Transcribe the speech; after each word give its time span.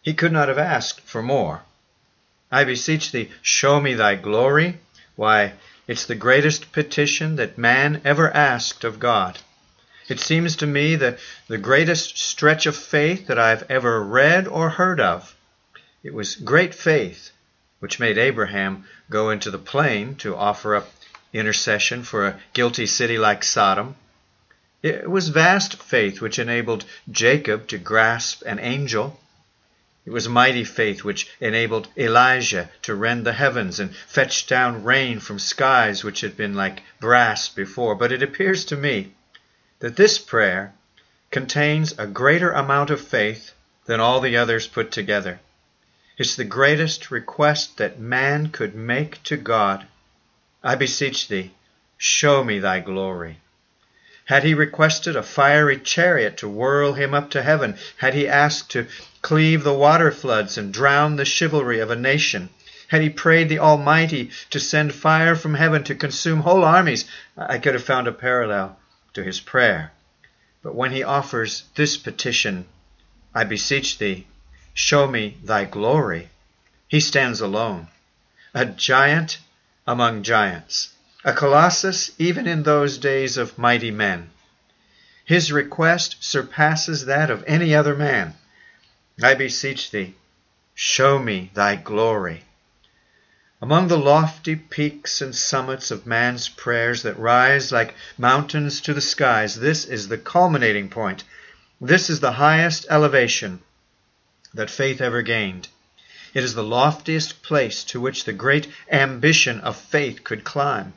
He 0.00 0.14
could 0.14 0.32
not 0.32 0.48
have 0.48 0.56
asked 0.56 1.02
for 1.02 1.22
more. 1.22 1.60
I 2.50 2.64
beseech 2.64 3.12
thee, 3.12 3.30
show 3.42 3.82
me 3.82 3.92
thy 3.92 4.14
glory. 4.14 4.80
Why, 5.14 5.52
it's 5.86 6.06
the 6.06 6.14
greatest 6.14 6.72
petition 6.72 7.36
that 7.36 7.58
man 7.58 8.00
ever 8.02 8.34
asked 8.34 8.82
of 8.82 8.98
God. 8.98 9.40
It 10.08 10.20
seems 10.20 10.56
to 10.56 10.66
me 10.66 10.96
the, 10.96 11.18
the 11.48 11.58
greatest 11.58 12.16
stretch 12.16 12.64
of 12.64 12.74
faith 12.74 13.26
that 13.26 13.38
I've 13.38 13.70
ever 13.70 14.02
read 14.02 14.48
or 14.48 14.70
heard 14.70 15.00
of. 15.00 15.36
It 16.02 16.14
was 16.14 16.34
great 16.34 16.74
faith 16.74 17.32
which 17.80 18.00
made 18.00 18.16
Abraham 18.16 18.86
go 19.10 19.28
into 19.28 19.50
the 19.50 19.58
plain 19.58 20.14
to 20.16 20.34
offer 20.34 20.74
up 20.74 20.97
intercession 21.32 22.02
for 22.02 22.26
a 22.26 22.40
guilty 22.52 22.86
city 22.86 23.18
like 23.18 23.44
Sodom. 23.44 23.96
It 24.82 25.10
was 25.10 25.28
vast 25.28 25.82
faith 25.82 26.20
which 26.20 26.38
enabled 26.38 26.84
Jacob 27.10 27.66
to 27.68 27.78
grasp 27.78 28.42
an 28.46 28.58
angel. 28.58 29.18
It 30.06 30.12
was 30.12 30.28
mighty 30.28 30.64
faith 30.64 31.04
which 31.04 31.28
enabled 31.40 31.88
Elijah 31.96 32.70
to 32.82 32.94
rend 32.94 33.26
the 33.26 33.32
heavens 33.32 33.80
and 33.80 33.94
fetch 33.94 34.46
down 34.46 34.84
rain 34.84 35.20
from 35.20 35.38
skies 35.38 36.04
which 36.04 36.20
had 36.22 36.36
been 36.36 36.54
like 36.54 36.82
brass 37.00 37.48
before. 37.48 37.94
But 37.94 38.12
it 38.12 38.22
appears 38.22 38.64
to 38.66 38.76
me 38.76 39.12
that 39.80 39.96
this 39.96 40.18
prayer 40.18 40.72
contains 41.30 41.92
a 41.98 42.06
greater 42.06 42.52
amount 42.52 42.90
of 42.90 43.00
faith 43.00 43.52
than 43.86 44.00
all 44.00 44.20
the 44.20 44.36
others 44.36 44.66
put 44.66 44.90
together. 44.90 45.40
It's 46.16 46.36
the 46.36 46.44
greatest 46.44 47.10
request 47.10 47.76
that 47.76 47.98
man 47.98 48.48
could 48.48 48.74
make 48.74 49.22
to 49.24 49.36
God. 49.36 49.86
I 50.62 50.74
beseech 50.74 51.28
thee, 51.28 51.52
show 51.96 52.42
me 52.42 52.58
thy 52.58 52.80
glory. 52.80 53.38
Had 54.24 54.44
he 54.44 54.54
requested 54.54 55.16
a 55.16 55.22
fiery 55.22 55.78
chariot 55.78 56.36
to 56.38 56.48
whirl 56.48 56.92
him 56.92 57.14
up 57.14 57.30
to 57.30 57.42
heaven? 57.42 57.78
Had 57.96 58.12
he 58.14 58.28
asked 58.28 58.70
to 58.72 58.86
cleave 59.22 59.64
the 59.64 59.72
water 59.72 60.10
floods 60.10 60.58
and 60.58 60.72
drown 60.72 61.16
the 61.16 61.24
chivalry 61.24 61.80
of 61.80 61.90
a 61.90 61.96
nation? 61.96 62.50
Had 62.88 63.02
he 63.02 63.08
prayed 63.08 63.48
the 63.48 63.58
Almighty 63.58 64.30
to 64.50 64.60
send 64.60 64.94
fire 64.94 65.34
from 65.34 65.54
heaven 65.54 65.84
to 65.84 65.94
consume 65.94 66.40
whole 66.40 66.64
armies? 66.64 67.04
I 67.36 67.58
could 67.58 67.74
have 67.74 67.84
found 67.84 68.06
a 68.06 68.12
parallel 68.12 68.78
to 69.14 69.22
his 69.22 69.40
prayer. 69.40 69.92
But 70.62 70.74
when 70.74 70.90
he 70.90 71.02
offers 71.02 71.64
this 71.76 71.96
petition, 71.96 72.66
I 73.34 73.44
beseech 73.44 73.98
thee, 73.98 74.26
show 74.74 75.06
me 75.06 75.38
thy 75.42 75.64
glory, 75.64 76.30
he 76.88 77.00
stands 77.00 77.40
alone, 77.40 77.88
a 78.52 78.66
giant 78.66 79.38
among 79.88 80.22
giants, 80.22 80.90
a 81.24 81.32
colossus 81.32 82.10
even 82.18 82.46
in 82.46 82.62
those 82.62 82.98
days 82.98 83.38
of 83.38 83.56
mighty 83.56 83.90
men. 83.90 84.28
His 85.24 85.50
request 85.50 86.16
surpasses 86.20 87.06
that 87.06 87.30
of 87.30 87.42
any 87.46 87.74
other 87.74 87.94
man. 87.94 88.34
I 89.22 89.32
beseech 89.32 89.90
thee, 89.90 90.14
show 90.74 91.18
me 91.18 91.50
thy 91.54 91.76
glory. 91.76 92.44
Among 93.62 93.88
the 93.88 93.96
lofty 93.96 94.56
peaks 94.56 95.22
and 95.22 95.34
summits 95.34 95.90
of 95.90 96.06
man's 96.06 96.50
prayers 96.50 97.02
that 97.04 97.18
rise 97.18 97.72
like 97.72 97.94
mountains 98.18 98.82
to 98.82 98.92
the 98.92 99.00
skies, 99.00 99.58
this 99.58 99.86
is 99.86 100.08
the 100.08 100.18
culminating 100.18 100.90
point. 100.90 101.24
This 101.80 102.10
is 102.10 102.20
the 102.20 102.32
highest 102.32 102.84
elevation 102.90 103.62
that 104.52 104.68
faith 104.68 105.00
ever 105.00 105.22
gained. 105.22 105.68
It 106.34 106.44
is 106.44 106.54
the 106.54 106.62
loftiest 106.62 107.42
place 107.42 107.82
to 107.84 108.00
which 108.00 108.24
the 108.24 108.32
great 108.32 108.68
ambition 108.92 109.60
of 109.60 109.76
faith 109.76 110.24
could 110.24 110.44
climb. 110.44 110.92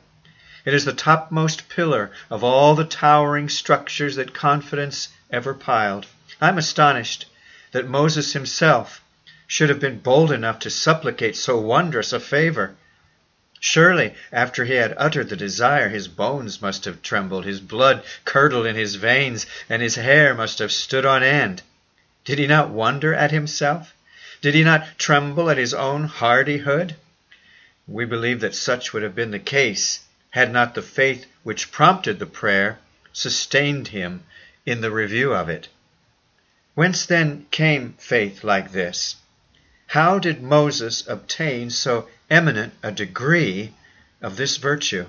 It 0.64 0.74
is 0.74 0.84
the 0.84 0.92
topmost 0.92 1.68
pillar 1.68 2.10
of 2.30 2.44
all 2.44 2.74
the 2.74 2.84
towering 2.84 3.48
structures 3.48 4.16
that 4.16 4.34
confidence 4.34 5.08
ever 5.30 5.54
piled. 5.54 6.06
I 6.40 6.48
am 6.48 6.58
astonished 6.58 7.26
that 7.72 7.88
Moses 7.88 8.34
himself 8.34 9.02
should 9.46 9.70
have 9.70 9.80
been 9.80 9.98
bold 10.00 10.30
enough 10.30 10.58
to 10.60 10.70
supplicate 10.70 11.36
so 11.36 11.58
wondrous 11.58 12.12
a 12.12 12.20
favor. 12.20 12.74
Surely, 13.58 14.14
after 14.32 14.64
he 14.64 14.74
had 14.74 14.94
uttered 14.98 15.28
the 15.28 15.36
desire, 15.36 15.88
his 15.88 16.08
bones 16.08 16.60
must 16.60 16.84
have 16.84 17.00
trembled, 17.00 17.44
his 17.44 17.60
blood 17.60 18.02
curdled 18.24 18.66
in 18.66 18.76
his 18.76 18.96
veins, 18.96 19.46
and 19.68 19.80
his 19.80 19.94
hair 19.94 20.34
must 20.34 20.58
have 20.58 20.72
stood 20.72 21.06
on 21.06 21.22
end. 21.22 21.62
Did 22.24 22.38
he 22.38 22.46
not 22.46 22.70
wonder 22.70 23.14
at 23.14 23.30
himself? 23.30 23.94
Did 24.42 24.54
he 24.54 24.64
not 24.64 24.98
tremble 24.98 25.48
at 25.50 25.56
his 25.56 25.72
own 25.72 26.04
hardihood? 26.04 26.96
We 27.86 28.04
believe 28.04 28.40
that 28.40 28.56
such 28.56 28.92
would 28.92 29.04
have 29.04 29.14
been 29.14 29.30
the 29.30 29.38
case 29.38 30.00
had 30.30 30.52
not 30.52 30.74
the 30.74 30.82
faith 30.82 31.26
which 31.44 31.70
prompted 31.70 32.18
the 32.18 32.26
prayer 32.26 32.80
sustained 33.12 33.88
him 33.88 34.24
in 34.66 34.80
the 34.80 34.90
review 34.90 35.32
of 35.32 35.48
it. 35.48 35.68
Whence 36.74 37.06
then 37.06 37.46
came 37.52 37.94
faith 37.98 38.42
like 38.42 38.72
this? 38.72 39.14
How 39.88 40.18
did 40.18 40.42
Moses 40.42 41.06
obtain 41.06 41.70
so 41.70 42.08
eminent 42.28 42.74
a 42.82 42.90
degree 42.90 43.72
of 44.20 44.36
this 44.36 44.56
virtue? 44.56 45.06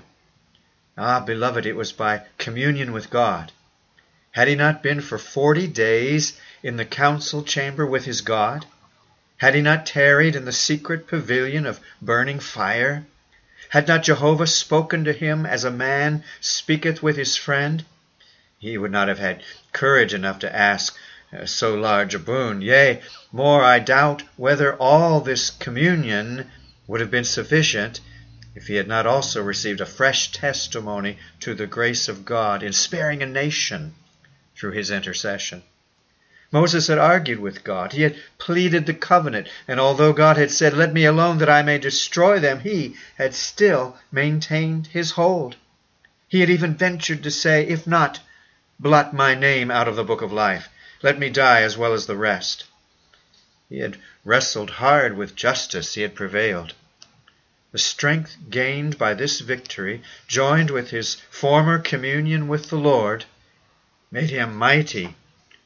Ah, 0.96 1.18
beloved, 1.18 1.66
it 1.66 1.74
was 1.74 1.90
by 1.90 2.22
communion 2.38 2.92
with 2.92 3.10
God. 3.10 3.50
Had 4.30 4.46
he 4.46 4.54
not 4.54 4.82
been 4.82 5.00
for 5.00 5.18
forty 5.18 5.66
days 5.66 6.38
in 6.62 6.76
the 6.76 6.84
council 6.84 7.42
chamber 7.42 7.84
with 7.84 8.04
his 8.04 8.20
God? 8.20 8.66
Had 9.38 9.54
he 9.54 9.60
not 9.60 9.84
tarried 9.84 10.36
in 10.36 10.44
the 10.44 10.52
secret 10.52 11.08
pavilion 11.08 11.66
of 11.66 11.80
burning 12.00 12.38
fire? 12.38 13.04
Had 13.70 13.88
not 13.88 14.04
Jehovah 14.04 14.46
spoken 14.46 15.04
to 15.04 15.12
him 15.12 15.44
as 15.44 15.64
a 15.64 15.70
man 15.70 16.22
speaketh 16.40 17.02
with 17.02 17.16
his 17.16 17.36
friend? 17.36 17.84
He 18.58 18.78
would 18.78 18.92
not 18.92 19.08
have 19.08 19.18
had 19.18 19.42
courage 19.72 20.14
enough 20.14 20.38
to 20.38 20.56
ask 20.56 20.96
uh, 21.36 21.46
so 21.46 21.74
large 21.74 22.14
a 22.14 22.20
boon. 22.20 22.62
Yea, 22.62 23.02
more, 23.32 23.64
I 23.64 23.80
doubt 23.80 24.22
whether 24.36 24.76
all 24.76 25.20
this 25.20 25.50
communion 25.50 26.50
would 26.86 27.00
have 27.00 27.10
been 27.10 27.24
sufficient 27.24 28.00
if 28.54 28.68
he 28.68 28.76
had 28.76 28.86
not 28.86 29.06
also 29.06 29.42
received 29.42 29.80
a 29.80 29.86
fresh 29.86 30.30
testimony 30.30 31.18
to 31.40 31.54
the 31.54 31.66
grace 31.66 32.08
of 32.08 32.24
God 32.24 32.62
in 32.62 32.72
sparing 32.72 33.22
a 33.22 33.26
nation 33.26 33.94
through 34.56 34.72
his 34.72 34.92
intercession. 34.92 35.64
Moses 36.54 36.86
had 36.86 36.98
argued 36.98 37.40
with 37.40 37.64
God. 37.64 37.92
He 37.94 38.02
had 38.02 38.14
pleaded 38.38 38.86
the 38.86 38.94
covenant, 38.94 39.48
and 39.66 39.80
although 39.80 40.12
God 40.12 40.36
had 40.36 40.52
said, 40.52 40.72
Let 40.72 40.92
me 40.92 41.04
alone 41.04 41.38
that 41.38 41.50
I 41.50 41.62
may 41.62 41.78
destroy 41.78 42.38
them, 42.38 42.60
he 42.60 42.94
had 43.18 43.34
still 43.34 43.98
maintained 44.12 44.86
his 44.86 45.10
hold. 45.10 45.56
He 46.28 46.38
had 46.38 46.50
even 46.50 46.76
ventured 46.76 47.24
to 47.24 47.30
say, 47.32 47.66
If 47.66 47.88
not, 47.88 48.20
blot 48.78 49.12
my 49.12 49.34
name 49.34 49.68
out 49.68 49.88
of 49.88 49.96
the 49.96 50.04
book 50.04 50.22
of 50.22 50.32
life. 50.32 50.68
Let 51.02 51.18
me 51.18 51.28
die 51.28 51.62
as 51.62 51.76
well 51.76 51.92
as 51.92 52.06
the 52.06 52.14
rest. 52.14 52.66
He 53.68 53.80
had 53.80 53.96
wrestled 54.24 54.70
hard 54.70 55.16
with 55.16 55.34
justice. 55.34 55.94
He 55.94 56.02
had 56.02 56.14
prevailed. 56.14 56.72
The 57.72 57.78
strength 57.78 58.36
gained 58.48 58.96
by 58.96 59.14
this 59.14 59.40
victory, 59.40 60.02
joined 60.28 60.70
with 60.70 60.90
his 60.90 61.16
former 61.30 61.80
communion 61.80 62.46
with 62.46 62.70
the 62.70 62.78
Lord, 62.78 63.24
made 64.12 64.30
him 64.30 64.54
mighty 64.54 65.16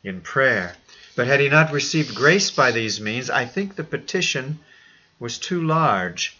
in 0.02 0.22
prayer. 0.22 0.76
But 1.18 1.26
had 1.26 1.40
he 1.40 1.48
not 1.48 1.72
received 1.72 2.14
grace 2.14 2.48
by 2.52 2.70
these 2.70 3.00
means, 3.00 3.28
I 3.28 3.44
think 3.44 3.74
the 3.74 3.82
petition 3.82 4.60
was 5.18 5.36
too 5.36 5.60
large 5.60 6.36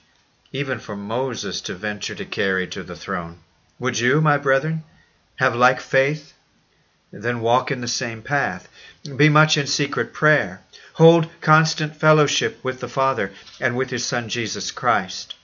even 0.52 0.78
for 0.78 0.94
Moses 0.94 1.60
to 1.62 1.75
venture 1.75 2.14
to 2.14 2.25
carry 2.25 2.69
to 2.69 2.84
the 2.84 2.94
throne. 2.94 3.40
Would 3.80 3.98
you, 3.98 4.20
my 4.20 4.38
brethren, 4.38 4.84
have 5.40 5.56
like 5.56 5.80
faith? 5.80 6.32
Then 7.10 7.40
walk 7.40 7.72
in 7.72 7.80
the 7.80 7.88
same 7.88 8.22
path. 8.22 8.69
Be 9.16 9.28
much 9.28 9.56
in 9.56 9.66
secret 9.66 10.12
prayer. 10.12 10.62
Hold 10.92 11.28
constant 11.40 11.96
fellowship 11.96 12.62
with 12.62 12.78
the 12.78 12.86
Father 12.88 13.32
and 13.60 13.76
with 13.76 13.90
His 13.90 14.06
Son 14.06 14.28
Jesus 14.28 14.70
Christ. 14.70 15.34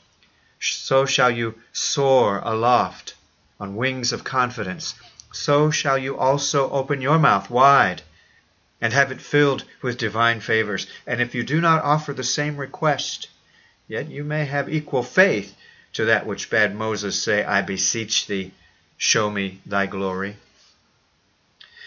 So 0.60 1.06
shall 1.06 1.32
you 1.32 1.60
soar 1.72 2.38
aloft 2.38 3.16
on 3.58 3.74
wings 3.74 4.12
of 4.12 4.22
confidence. 4.22 4.94
So 5.32 5.72
shall 5.72 5.98
you 5.98 6.16
also 6.16 6.70
open 6.70 7.00
your 7.00 7.18
mouth 7.18 7.50
wide 7.50 8.02
and 8.80 8.92
have 8.92 9.10
it 9.10 9.20
filled 9.20 9.64
with 9.82 9.98
divine 9.98 10.40
favors. 10.40 10.86
And 11.06 11.20
if 11.20 11.34
you 11.34 11.42
do 11.42 11.60
not 11.60 11.82
offer 11.82 12.12
the 12.12 12.24
same 12.24 12.56
request, 12.56 13.28
yet 13.88 14.08
you 14.08 14.24
may 14.24 14.44
have 14.44 14.68
equal 14.68 15.02
faith 15.02 15.54
to 15.94 16.06
that 16.06 16.26
which 16.26 16.50
bade 16.50 16.74
Moses 16.74 17.22
say, 17.22 17.44
I 17.44 17.62
beseech 17.62 18.26
thee, 18.26 18.52
show 18.96 19.30
me 19.30 19.60
thy 19.64 19.86
glory. 19.86 20.36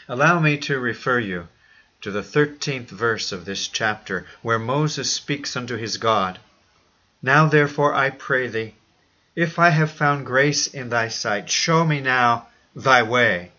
Allow 0.07 0.39
me 0.39 0.57
to 0.59 0.79
refer 0.79 1.19
you 1.19 1.47
to 2.01 2.11
the 2.11 2.23
thirteenth 2.23 2.89
verse 2.89 3.31
of 3.31 3.45
this 3.45 3.67
chapter, 3.67 4.25
where 4.41 4.59
Moses 4.59 5.11
speaks 5.11 5.57
unto 5.57 5.75
his 5.75 5.97
God. 5.97 6.39
Now 7.21 7.47
therefore 7.47 7.93
I 7.93 8.11
pray 8.11 8.47
thee, 8.47 8.75
if 9.35 9.59
I 9.59 9.69
have 9.69 9.91
found 9.91 10.25
grace 10.25 10.67
in 10.67 10.89
thy 10.89 11.09
sight, 11.09 11.49
show 11.49 11.85
me 11.85 11.99
now 11.99 12.47
thy 12.75 13.03
way. 13.03 13.51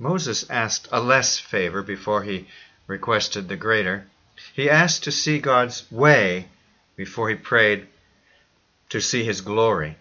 Moses 0.00 0.48
asked 0.48 0.86
a 0.92 1.00
less 1.00 1.40
favor 1.40 1.82
before 1.82 2.22
he 2.22 2.46
requested 2.86 3.48
the 3.48 3.56
greater. 3.56 4.06
He 4.54 4.70
asked 4.70 5.02
to 5.02 5.10
see 5.10 5.40
God's 5.40 5.90
way 5.90 6.46
before 6.94 7.28
he 7.28 7.34
prayed 7.34 7.88
to 8.90 9.00
see 9.00 9.24
his 9.24 9.40
glory. 9.40 9.96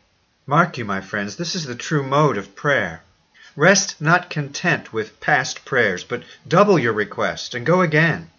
Mark 0.45 0.77
you, 0.77 0.85
my 0.85 1.01
friends, 1.01 1.35
this 1.37 1.55
is 1.55 1.65
the 1.65 1.73
true 1.73 2.03
mode 2.03 2.37
of 2.37 2.55
prayer. 2.55 3.01
Rest 3.55 3.99
not 3.99 4.29
content 4.29 4.93
with 4.93 5.19
past 5.19 5.65
prayers, 5.65 6.03
but 6.03 6.21
double 6.47 6.77
your 6.77 6.93
request 6.93 7.55
and 7.55 7.65
go 7.65 7.81
again. 7.81 8.29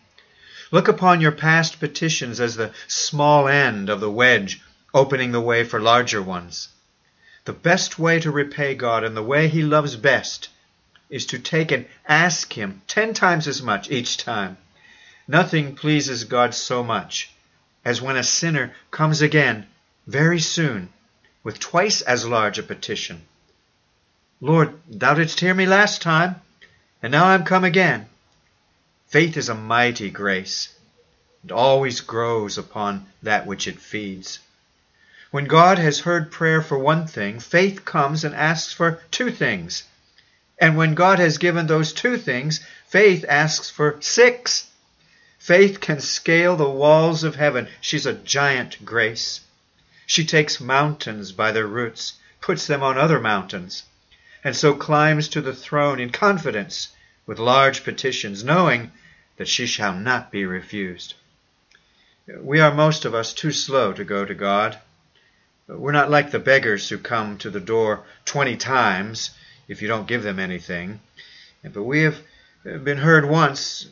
Look 0.71 0.87
upon 0.87 1.21
your 1.21 1.33
past 1.33 1.81
petitions 1.81 2.39
as 2.39 2.55
the 2.55 2.73
small 2.87 3.49
end 3.49 3.89
of 3.89 3.99
the 3.99 4.13
wedge 4.13 4.61
opening 4.95 5.33
the 5.33 5.41
way 5.41 5.65
for 5.65 5.81
larger 5.81 6.23
ones. 6.23 6.69
The 7.47 7.53
best 7.53 7.99
way 7.99 8.21
to 8.21 8.31
repay 8.31 8.77
God 8.77 9.03
and 9.03 9.17
the 9.17 9.25
way 9.25 9.49
He 9.49 9.63
loves 9.63 9.97
best 9.97 10.51
is 11.11 11.27
to 11.27 11.39
take 11.39 11.71
and 11.71 11.87
ask 12.07 12.53
Him 12.53 12.83
ten 12.87 13.15
times 13.15 13.47
as 13.47 13.63
much 13.63 13.91
each 13.91 14.17
time. 14.17 14.57
Nothing 15.27 15.75
pleases 15.75 16.25
God 16.25 16.55
so 16.55 16.83
much 16.83 17.31
as 17.85 18.03
when 18.03 18.17
a 18.17 18.23
sinner 18.23 18.75
comes 18.91 19.23
again 19.23 19.67
very 20.07 20.41
soon 20.41 20.89
with 21.43 21.59
twice 21.59 22.01
as 22.03 22.27
large 22.27 22.59
a 22.59 22.63
petition. 22.63 23.23
Lord, 24.41 24.79
thou 24.89 25.15
didst 25.15 25.41
hear 25.41 25.55
me 25.55 25.67
last 25.67 26.03
time, 26.03 26.37
and 27.03 27.11
now 27.11 27.27
I'm 27.27 27.45
come 27.45 27.65
again. 27.65 28.07
Faith 29.07 29.37
is 29.37 29.49
a 29.49 29.55
mighty 29.55 30.11
grace, 30.11 30.69
and 31.43 31.51
always 31.51 32.01
grows 32.01 32.59
upon 32.59 33.07
that 33.23 33.47
which 33.47 33.67
it 33.67 33.81
feeds. 33.81 34.39
When 35.31 35.47
God 35.47 35.79
has 35.79 36.01
heard 36.01 36.31
prayer 36.31 36.63
for 36.63 36.79
one 36.79 37.07
thing, 37.07 37.41
faith 37.41 37.85
comes 37.85 38.25
and 38.25 38.35
asks 38.35 38.73
for 38.73 39.03
two 39.11 39.31
things. 39.31 39.85
And 40.61 40.77
when 40.77 40.95
God 40.95 41.19
has 41.19 41.39
given 41.39 41.67
those 41.67 41.93
two 41.93 42.17
things, 42.17 42.67
faith 42.87 43.25
asks 43.29 43.71
for 43.71 43.97
six. 44.01 44.71
Faith 45.39 45.81
can 45.81 46.01
scale 46.01 46.57
the 46.57 46.69
walls 46.69 47.25
of 47.25 47.37
heaven. 47.37 47.69
She's 47.81 48.07
a 48.07 48.13
giant 48.13 48.85
grace. 48.85 49.41
She 50.07 50.25
takes 50.25 50.61
mountains 50.61 51.33
by 51.33 51.53
their 51.53 51.67
roots, 51.67 52.15
puts 52.41 52.67
them 52.67 52.83
on 52.83 52.99
other 52.99 53.21
mountains 53.21 53.85
and 54.45 54.57
so 54.57 54.73
climbs 54.73 55.29
to 55.29 55.41
the 55.41 55.55
throne 55.55 55.99
in 55.99 56.11
confidence 56.11 56.89
with 57.27 57.39
large 57.39 57.85
petitions, 57.85 58.45
knowing 58.45 58.91
that 59.37 59.49
she 59.49 59.67
shall 59.67 59.95
not 59.95 60.31
be 60.31 60.45
refused. 60.45 61.15
We 62.41 62.61
are 62.61 62.73
most 62.73 63.05
of 63.05 63.15
us 63.15 63.35
too 63.35 63.53
slow 63.53 63.93
to 63.93 64.05
go 64.05 64.25
to 64.25 64.35
God. 64.35 64.79
We're 65.67 65.93
not 65.93 66.11
like 66.11 66.31
the 66.31 66.39
beggars 66.39 66.89
who 66.89 66.99
come 66.99 67.37
to 67.39 67.51
the 67.51 67.61
door 67.61 68.05
twenty 68.25 68.57
times 68.57 69.31
if 69.69 69.83
you 69.83 69.89
don't 69.89 70.09
give 70.09 70.23
them 70.23 70.39
anything. 70.39 71.01
But 71.63 71.85
we 71.85 72.03
have 72.03 72.23
been 72.65 72.99
heard 72.99 73.29
once. 73.29 73.87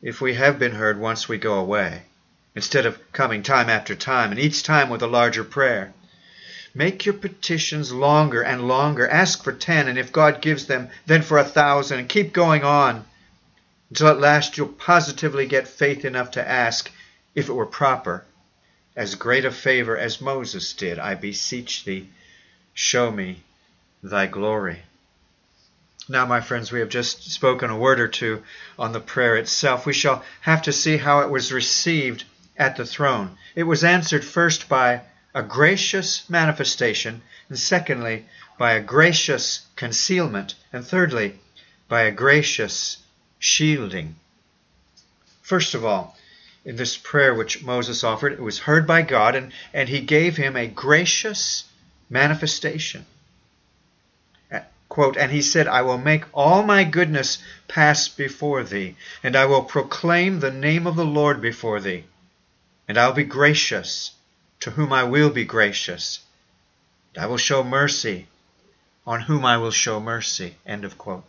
If 0.00 0.20
we 0.20 0.34
have 0.34 0.58
been 0.58 0.72
heard 0.72 1.00
once, 1.00 1.28
we 1.28 1.38
go 1.38 1.54
away, 1.54 2.02
instead 2.54 2.86
of 2.86 3.00
coming 3.12 3.42
time 3.42 3.68
after 3.70 3.94
time, 3.94 4.30
and 4.30 4.38
each 4.38 4.62
time 4.62 4.90
with 4.90 5.02
a 5.02 5.06
larger 5.06 5.44
prayer. 5.44 5.94
Make 6.74 7.04
your 7.06 7.14
petitions 7.14 7.92
longer 7.92 8.42
and 8.42 8.66
longer. 8.66 9.08
Ask 9.08 9.44
for 9.44 9.52
ten, 9.52 9.88
and 9.88 9.98
if 9.98 10.12
God 10.12 10.40
gives 10.40 10.66
them, 10.66 10.88
then 11.06 11.22
for 11.22 11.38
a 11.38 11.44
thousand, 11.44 11.98
and 11.98 12.08
keep 12.08 12.32
going 12.32 12.64
on 12.64 13.04
until 13.90 14.08
at 14.08 14.20
last 14.20 14.56
you'll 14.56 14.68
positively 14.68 15.44
get 15.44 15.68
faith 15.68 16.02
enough 16.06 16.30
to 16.30 16.48
ask, 16.48 16.90
if 17.34 17.50
it 17.50 17.52
were 17.52 17.66
proper, 17.66 18.24
as 18.96 19.14
great 19.16 19.44
a 19.44 19.50
favor 19.50 19.98
as 19.98 20.18
Moses 20.18 20.72
did. 20.72 20.98
I 20.98 21.14
beseech 21.14 21.84
thee, 21.84 22.08
show 22.72 23.10
me 23.10 23.42
thy 24.02 24.26
glory. 24.26 24.82
Now, 26.08 26.26
my 26.26 26.40
friends, 26.40 26.72
we 26.72 26.80
have 26.80 26.88
just 26.88 27.30
spoken 27.30 27.70
a 27.70 27.76
word 27.76 28.00
or 28.00 28.08
two 28.08 28.42
on 28.76 28.92
the 28.92 29.00
prayer 29.00 29.36
itself. 29.36 29.86
We 29.86 29.92
shall 29.92 30.24
have 30.40 30.62
to 30.62 30.72
see 30.72 30.96
how 30.96 31.20
it 31.20 31.30
was 31.30 31.52
received 31.52 32.24
at 32.56 32.76
the 32.76 32.84
throne. 32.84 33.38
It 33.54 33.62
was 33.62 33.84
answered 33.84 34.24
first 34.24 34.68
by 34.68 35.02
a 35.32 35.42
gracious 35.42 36.28
manifestation, 36.28 37.22
and 37.48 37.58
secondly, 37.58 38.26
by 38.58 38.72
a 38.72 38.80
gracious 38.80 39.66
concealment, 39.76 40.54
and 40.72 40.84
thirdly, 40.84 41.38
by 41.88 42.02
a 42.02 42.10
gracious 42.10 42.98
shielding. 43.38 44.16
First 45.40 45.74
of 45.74 45.84
all, 45.84 46.16
in 46.64 46.76
this 46.76 46.96
prayer 46.96 47.34
which 47.34 47.62
Moses 47.62 48.02
offered, 48.02 48.32
it 48.32 48.42
was 48.42 48.60
heard 48.60 48.86
by 48.86 49.02
God, 49.02 49.34
and, 49.34 49.52
and 49.72 49.88
he 49.88 50.00
gave 50.00 50.36
him 50.36 50.56
a 50.56 50.66
gracious 50.66 51.64
manifestation. 52.10 53.06
Quote, 54.92 55.16
and 55.16 55.32
he 55.32 55.40
said, 55.40 55.66
I 55.66 55.80
will 55.80 55.96
make 55.96 56.24
all 56.34 56.62
my 56.62 56.84
goodness 56.84 57.38
pass 57.66 58.08
before 58.08 58.62
thee, 58.62 58.94
and 59.22 59.34
I 59.34 59.46
will 59.46 59.62
proclaim 59.62 60.40
the 60.40 60.50
name 60.50 60.86
of 60.86 60.96
the 60.96 61.06
Lord 61.06 61.40
before 61.40 61.80
thee, 61.80 62.04
and 62.86 62.98
I 62.98 63.06
will 63.06 63.14
be 63.14 63.24
gracious 63.24 64.10
to 64.60 64.72
whom 64.72 64.92
I 64.92 65.04
will 65.04 65.30
be 65.30 65.46
gracious. 65.46 66.20
And 67.14 67.24
I 67.24 67.26
will 67.26 67.38
show 67.38 67.64
mercy 67.64 68.26
on 69.06 69.22
whom 69.22 69.46
I 69.46 69.56
will 69.56 69.70
show 69.70 69.98
mercy. 69.98 70.56
End 70.66 70.84
of 70.84 70.98
quote. 70.98 71.24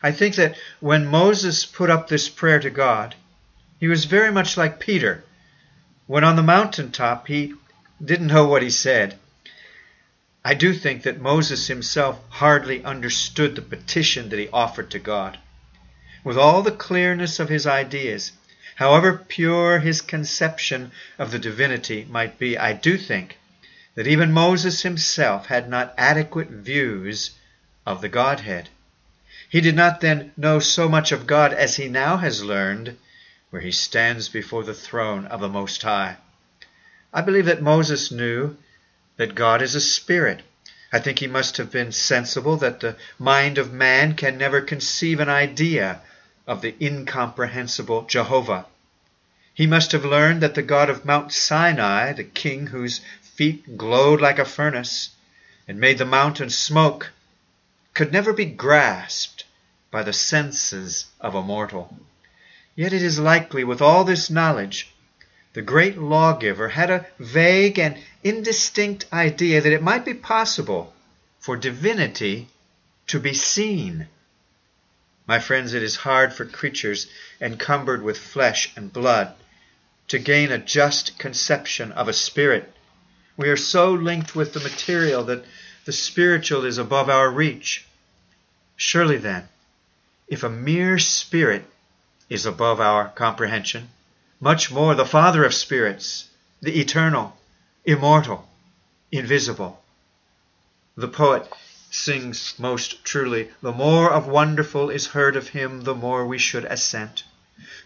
I 0.00 0.12
think 0.12 0.36
that 0.36 0.56
when 0.78 1.08
Moses 1.08 1.66
put 1.66 1.90
up 1.90 2.06
this 2.06 2.28
prayer 2.28 2.60
to 2.60 2.70
God, 2.70 3.16
he 3.80 3.88
was 3.88 4.04
very 4.04 4.30
much 4.30 4.56
like 4.56 4.78
Peter. 4.78 5.24
When 6.06 6.22
on 6.22 6.36
the 6.36 6.44
mountaintop, 6.44 7.26
he 7.26 7.54
didn't 8.00 8.28
know 8.28 8.46
what 8.46 8.62
he 8.62 8.70
said. 8.70 9.18
I 10.44 10.54
do 10.54 10.72
think 10.72 11.02
that 11.02 11.20
Moses 11.20 11.68
himself 11.68 12.20
hardly 12.28 12.84
understood 12.84 13.54
the 13.54 13.62
petition 13.62 14.28
that 14.30 14.38
he 14.38 14.48
offered 14.48 14.90
to 14.90 14.98
God. 14.98 15.38
With 16.24 16.36
all 16.36 16.62
the 16.62 16.72
clearness 16.72 17.38
of 17.38 17.48
his 17.48 17.66
ideas, 17.66 18.32
However 18.76 19.12
pure 19.28 19.80
his 19.80 20.00
conception 20.00 20.92
of 21.18 21.30
the 21.30 21.38
divinity 21.38 22.06
might 22.08 22.38
be, 22.38 22.56
I 22.56 22.72
do 22.72 22.96
think 22.96 23.38
that 23.94 24.06
even 24.06 24.32
Moses 24.32 24.80
himself 24.80 25.46
had 25.46 25.68
not 25.68 25.94
adequate 25.98 26.48
views 26.48 27.32
of 27.84 28.00
the 28.00 28.08
Godhead. 28.08 28.70
He 29.48 29.60
did 29.60 29.76
not 29.76 30.00
then 30.00 30.32
know 30.38 30.58
so 30.58 30.88
much 30.88 31.12
of 31.12 31.26
God 31.26 31.52
as 31.52 31.76
he 31.76 31.86
now 31.86 32.16
has 32.16 32.42
learned, 32.42 32.96
where 33.50 33.60
he 33.60 33.70
stands 33.70 34.30
before 34.30 34.64
the 34.64 34.74
throne 34.74 35.26
of 35.26 35.40
the 35.40 35.48
Most 35.48 35.82
High. 35.82 36.16
I 37.12 37.20
believe 37.20 37.44
that 37.44 37.60
Moses 37.60 38.10
knew 38.10 38.56
that 39.16 39.34
God 39.34 39.62
is 39.62 39.74
a 39.74 39.80
spirit. 39.80 40.42
I 40.92 40.98
think 40.98 41.18
he 41.18 41.26
must 41.26 41.56
have 41.56 41.70
been 41.70 41.92
sensible 41.92 42.56
that 42.58 42.80
the 42.80 42.96
mind 43.18 43.58
of 43.58 43.72
man 43.72 44.14
can 44.14 44.36
never 44.36 44.60
conceive 44.60 45.20
an 45.20 45.28
idea 45.28 46.00
of 46.46 46.60
the 46.60 46.74
incomprehensible 46.80 48.02
Jehovah. 48.02 48.66
He 49.54 49.66
must 49.66 49.92
have 49.92 50.04
learned 50.04 50.40
that 50.42 50.54
the 50.54 50.62
God 50.62 50.90
of 50.90 51.04
Mount 51.04 51.32
Sinai, 51.32 52.12
the 52.12 52.24
king 52.24 52.68
whose 52.68 53.00
feet 53.20 53.76
glowed 53.76 54.20
like 54.20 54.38
a 54.38 54.44
furnace 54.44 55.10
and 55.68 55.78
made 55.78 55.98
the 55.98 56.04
mountains 56.04 56.56
smoke, 56.56 57.10
could 57.94 58.12
never 58.12 58.32
be 58.32 58.46
grasped 58.46 59.44
by 59.90 60.02
the 60.02 60.12
senses 60.12 61.06
of 61.20 61.34
a 61.34 61.42
mortal. 61.42 61.96
Yet 62.74 62.92
it 62.92 63.02
is 63.02 63.18
likely, 63.18 63.64
with 63.64 63.82
all 63.82 64.04
this 64.04 64.30
knowledge, 64.30 64.92
the 65.52 65.62
great 65.62 65.98
lawgiver 65.98 66.70
had 66.70 66.90
a 66.90 67.06
vague 67.18 67.78
and 67.78 67.98
indistinct 68.24 69.06
idea 69.12 69.60
that 69.60 69.72
it 69.72 69.82
might 69.82 70.04
be 70.04 70.14
possible 70.14 70.92
for 71.38 71.56
divinity 71.56 72.48
to 73.08 73.18
be 73.18 73.34
seen. 73.34 74.06
My 75.26 75.38
friends, 75.38 75.74
it 75.74 75.82
is 75.82 75.96
hard 75.96 76.32
for 76.32 76.44
creatures 76.44 77.08
encumbered 77.40 78.02
with 78.02 78.18
flesh 78.18 78.72
and 78.76 78.92
blood 78.92 79.34
to 80.08 80.18
gain 80.18 80.52
a 80.52 80.58
just 80.58 81.18
conception 81.18 81.92
of 81.92 82.08
a 82.08 82.12
spirit. 82.12 82.72
We 83.36 83.48
are 83.48 83.56
so 83.56 83.92
linked 83.92 84.36
with 84.36 84.52
the 84.52 84.60
material 84.60 85.24
that 85.24 85.44
the 85.84 85.92
spiritual 85.92 86.64
is 86.64 86.78
above 86.78 87.08
our 87.08 87.30
reach. 87.30 87.86
Surely 88.76 89.16
then, 89.16 89.48
if 90.28 90.42
a 90.42 90.48
mere 90.48 90.98
spirit 90.98 91.64
is 92.28 92.46
above 92.46 92.80
our 92.80 93.08
comprehension, 93.08 93.88
much 94.40 94.70
more 94.70 94.94
the 94.94 95.04
Father 95.04 95.44
of 95.44 95.54
spirits, 95.54 96.28
the 96.60 96.80
eternal, 96.80 97.36
immortal, 97.84 98.48
invisible. 99.10 99.82
The 100.96 101.08
poet 101.08 101.48
sings 101.90 102.54
most 102.58 103.04
truly, 103.04 103.50
The 103.60 103.72
more 103.72 104.10
of 104.10 104.26
wonderful 104.26 104.88
is 104.90 105.08
heard 105.08 105.36
of 105.36 105.48
him, 105.48 105.82
the 105.82 105.94
more 105.94 106.26
we 106.26 106.38
should 106.38 106.64
assent. 106.64 107.24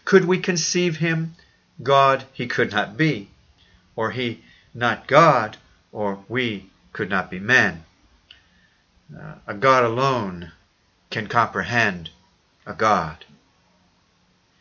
Could 0.05 0.25
we 0.25 0.39
conceive 0.39 0.97
him, 0.97 1.35
God 1.81 2.25
he 2.31 2.47
could 2.47 2.71
not 2.71 2.97
be, 2.97 3.29
or 3.95 4.11
he 4.11 4.43
not 4.73 5.07
God, 5.07 5.57
or 5.91 6.23
we 6.27 6.69
could 6.93 7.09
not 7.09 7.29
be 7.29 7.39
men. 7.39 7.83
Uh, 9.15 9.35
a 9.45 9.53
God 9.53 9.83
alone 9.83 10.51
can 11.09 11.27
comprehend 11.27 12.09
a 12.65 12.73
God. 12.73 13.25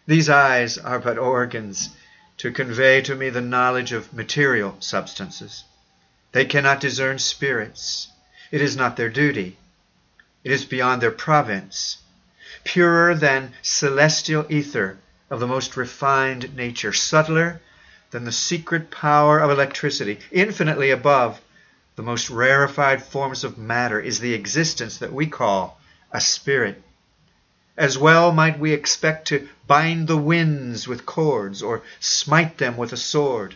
These 0.06 0.30
eyes 0.30 0.78
are 0.78 0.98
but 0.98 1.18
organs 1.18 1.90
to 2.38 2.50
convey 2.52 3.00
to 3.02 3.14
me 3.14 3.30
the 3.30 3.40
knowledge 3.40 3.92
of 3.92 4.12
material 4.12 4.76
substances. 4.80 5.64
They 6.32 6.44
cannot 6.44 6.80
discern 6.80 7.18
spirits. 7.18 8.08
It 8.50 8.60
is 8.60 8.76
not 8.76 8.96
their 8.96 9.08
duty. 9.08 9.56
It 10.44 10.52
is 10.52 10.64
beyond 10.64 11.00
their 11.00 11.10
province. 11.10 11.98
Purer 12.64 13.14
than 13.14 13.54
celestial 13.62 14.46
ether 14.48 14.98
of 15.30 15.40
the 15.40 15.46
most 15.46 15.76
refined 15.76 16.54
nature, 16.54 16.92
subtler 16.92 17.60
than 18.10 18.24
the 18.24 18.32
secret 18.32 18.90
power 18.90 19.38
of 19.38 19.50
electricity, 19.50 20.18
infinitely 20.30 20.90
above 20.90 21.40
the 21.96 22.02
most 22.02 22.30
rarefied 22.30 23.02
forms 23.02 23.42
of 23.42 23.58
matter, 23.58 23.98
is 23.98 24.20
the 24.20 24.34
existence 24.34 24.98
that 24.98 25.12
we 25.12 25.26
call 25.26 25.80
a 26.12 26.20
spirit. 26.20 26.82
As 27.76 27.98
well 27.98 28.32
might 28.32 28.58
we 28.58 28.72
expect 28.72 29.28
to 29.28 29.48
bind 29.66 30.08
the 30.08 30.16
winds 30.16 30.88
with 30.88 31.04
cords, 31.04 31.62
or 31.62 31.82
smite 32.00 32.56
them 32.56 32.76
with 32.76 32.92
a 32.92 32.96
sword, 32.96 33.54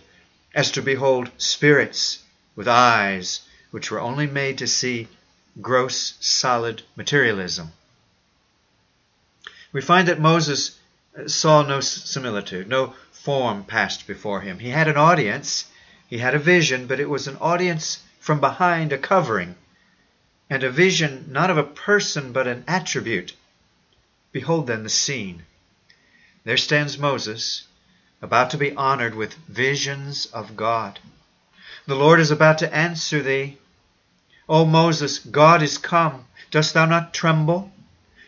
as 0.55 0.71
to 0.73 0.83
behold 0.83 1.31
spirits 1.39 2.19
with 2.55 2.69
eyes 2.69 3.41
which 3.71 3.91
were 3.91 4.00
only 4.00 4.27
made 4.27 4.59
to 4.59 4.67
see 4.67 5.09
gross, 5.61 6.15
solid 6.21 6.83
materialism. 6.97 7.73
We 9.73 9.81
find 9.81 10.09
that 10.09 10.21
Moses 10.21 10.79
uh, 11.17 11.29
saw 11.29 11.62
no 11.62 11.81
similitude, 11.81 12.69
no 12.69 12.95
form 13.12 13.65
passed 13.65 14.07
before 14.07 14.41
him. 14.41 14.59
He 14.59 14.71
had 14.71 14.89
an 14.89 14.97
audience, 14.97 15.67
he 16.09 16.19
had 16.19 16.35
a 16.35 16.39
vision, 16.39 16.87
but 16.87 17.00
it 17.00 17.09
was 17.09 17.27
an 17.29 17.37
audience 17.41 18.00
from 18.19 18.41
behind 18.41 18.93
a 18.93 18.99
covering, 18.99 19.55
and 20.49 20.65
a 20.65 20.71
vision 20.71 21.27
not 21.31 21.50
of 21.50 21.57
a 21.57 21.62
person 21.62 22.33
but 22.33 22.49
an 22.49 22.65
attribute. 22.67 23.35
Behold 24.33 24.69
then 24.69 24.85
the 24.85 24.89
scene. 24.89 25.45
There 26.45 26.57
stands 26.57 26.97
Moses, 26.97 27.65
about 28.23 28.51
to 28.51 28.59
be 28.59 28.73
honored 28.75 29.15
with 29.15 29.35
visions 29.49 30.27
of 30.27 30.57
God. 30.57 31.01
The 31.87 31.97
Lord 31.97 32.21
is 32.21 32.31
about 32.31 32.59
to 32.59 32.73
answer 32.73 33.23
thee. 33.23 33.59
O 34.49 34.65
Moses, 34.65 35.19
God 35.19 35.63
is 35.63 35.79
come. 35.79 36.27
Dost 36.51 36.75
thou 36.75 36.87
not 36.87 37.13
tremble? 37.13 37.73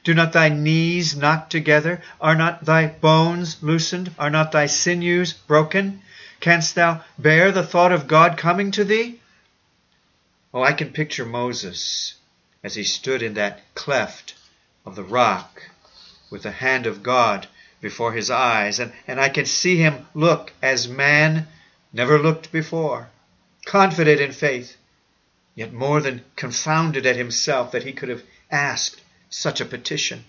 Do 0.04 0.14
not 0.14 0.32
thy 0.32 0.48
knees 0.48 1.14
knock 1.14 1.48
together? 1.50 2.02
Are 2.20 2.34
not 2.34 2.64
thy 2.64 2.86
bones 2.86 3.62
loosened? 3.62 4.12
Are 4.18 4.30
not 4.30 4.50
thy 4.50 4.66
sinews 4.66 5.32
broken? 5.32 6.02
Canst 6.40 6.74
thou 6.74 7.04
bear 7.16 7.52
the 7.52 7.62
thought 7.62 7.92
of 7.92 8.08
God 8.08 8.36
coming 8.36 8.72
to 8.72 8.84
thee? 8.84 9.20
Oh, 10.52 10.64
I 10.64 10.72
can 10.72 10.92
picture 10.92 11.24
Moses 11.24 12.14
as 12.64 12.74
he 12.74 12.82
stood 12.82 13.22
in 13.22 13.34
that 13.34 13.62
cleft 13.74 14.34
of 14.84 14.96
the 14.96 15.04
rock 15.04 15.70
with 16.32 16.42
the 16.42 16.50
hand 16.50 16.86
of 16.86 17.02
God 17.02 17.46
before 17.82 18.14
his 18.14 18.30
eyes, 18.30 18.80
and, 18.80 18.90
and 19.06 19.20
I 19.20 19.28
can 19.28 19.44
see 19.44 19.76
him 19.76 20.06
look 20.14 20.50
as 20.62 20.88
man 20.88 21.46
never 21.92 22.18
looked 22.18 22.50
before, 22.50 23.10
confident 23.66 24.18
in 24.18 24.32
faith, 24.32 24.76
yet 25.54 25.74
more 25.74 26.00
than 26.00 26.24
confounded 26.34 27.04
at 27.04 27.16
himself 27.16 27.70
that 27.72 27.82
he 27.82 27.92
could 27.92 28.08
have 28.08 28.22
asked 28.50 29.02
such 29.28 29.60
a 29.60 29.66
petition. 29.66 30.24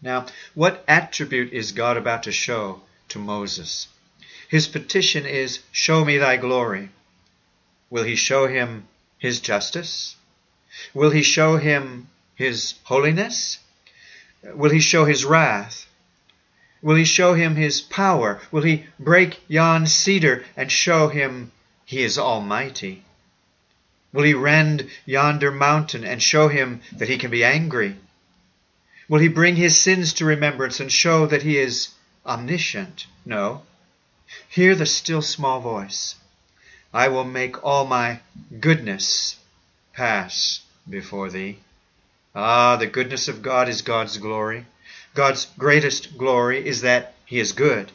Now, 0.00 0.26
what 0.54 0.84
attribute 0.86 1.52
is 1.52 1.72
God 1.72 1.96
about 1.96 2.22
to 2.22 2.32
show 2.32 2.82
to 3.08 3.18
Moses? 3.18 3.88
His 4.48 4.68
petition 4.68 5.26
is, 5.26 5.58
Show 5.72 6.04
me 6.04 6.18
thy 6.18 6.36
glory. 6.36 6.90
Will 7.90 8.04
he 8.04 8.14
show 8.14 8.46
him 8.46 8.86
his 9.18 9.40
justice? 9.40 10.14
Will 10.94 11.10
he 11.10 11.22
show 11.22 11.56
him 11.56 12.08
his 12.36 12.74
holiness? 12.84 13.58
Will 14.54 14.70
he 14.70 14.80
show 14.80 15.04
his 15.04 15.24
wrath? 15.24 15.86
Will 16.82 16.96
he 16.96 17.04
show 17.04 17.34
him 17.34 17.56
his 17.56 17.80
power? 17.80 18.40
Will 18.52 18.62
he 18.62 18.86
break 18.98 19.40
yon 19.48 19.86
cedar 19.86 20.44
and 20.56 20.70
show 20.70 21.08
him 21.08 21.50
he 21.84 22.02
is 22.02 22.18
almighty? 22.18 23.02
Will 24.12 24.24
he 24.24 24.34
rend 24.34 24.88
yonder 25.04 25.50
mountain 25.50 26.04
and 26.04 26.22
show 26.22 26.48
him 26.48 26.80
that 26.92 27.08
he 27.08 27.18
can 27.18 27.30
be 27.30 27.44
angry? 27.44 27.96
Will 29.08 29.20
he 29.20 29.28
bring 29.28 29.56
his 29.56 29.78
sins 29.78 30.12
to 30.14 30.24
remembrance 30.24 30.80
and 30.80 30.92
show 30.92 31.26
that 31.26 31.42
he 31.42 31.58
is 31.58 31.88
omniscient? 32.24 33.06
No. 33.24 33.62
Hear 34.48 34.74
the 34.74 34.86
still 34.86 35.22
small 35.22 35.60
voice. 35.60 36.14
I 36.92 37.08
will 37.08 37.24
make 37.24 37.64
all 37.64 37.86
my 37.86 38.20
goodness 38.60 39.36
pass 39.92 40.60
before 40.88 41.30
thee. 41.30 41.58
Ah, 42.38 42.76
the 42.76 42.86
goodness 42.86 43.28
of 43.28 43.40
God 43.40 43.66
is 43.66 43.80
God's 43.80 44.18
glory. 44.18 44.66
God's 45.14 45.46
greatest 45.56 46.18
glory 46.18 46.68
is 46.68 46.82
that 46.82 47.14
he 47.24 47.40
is 47.40 47.52
good. 47.52 47.90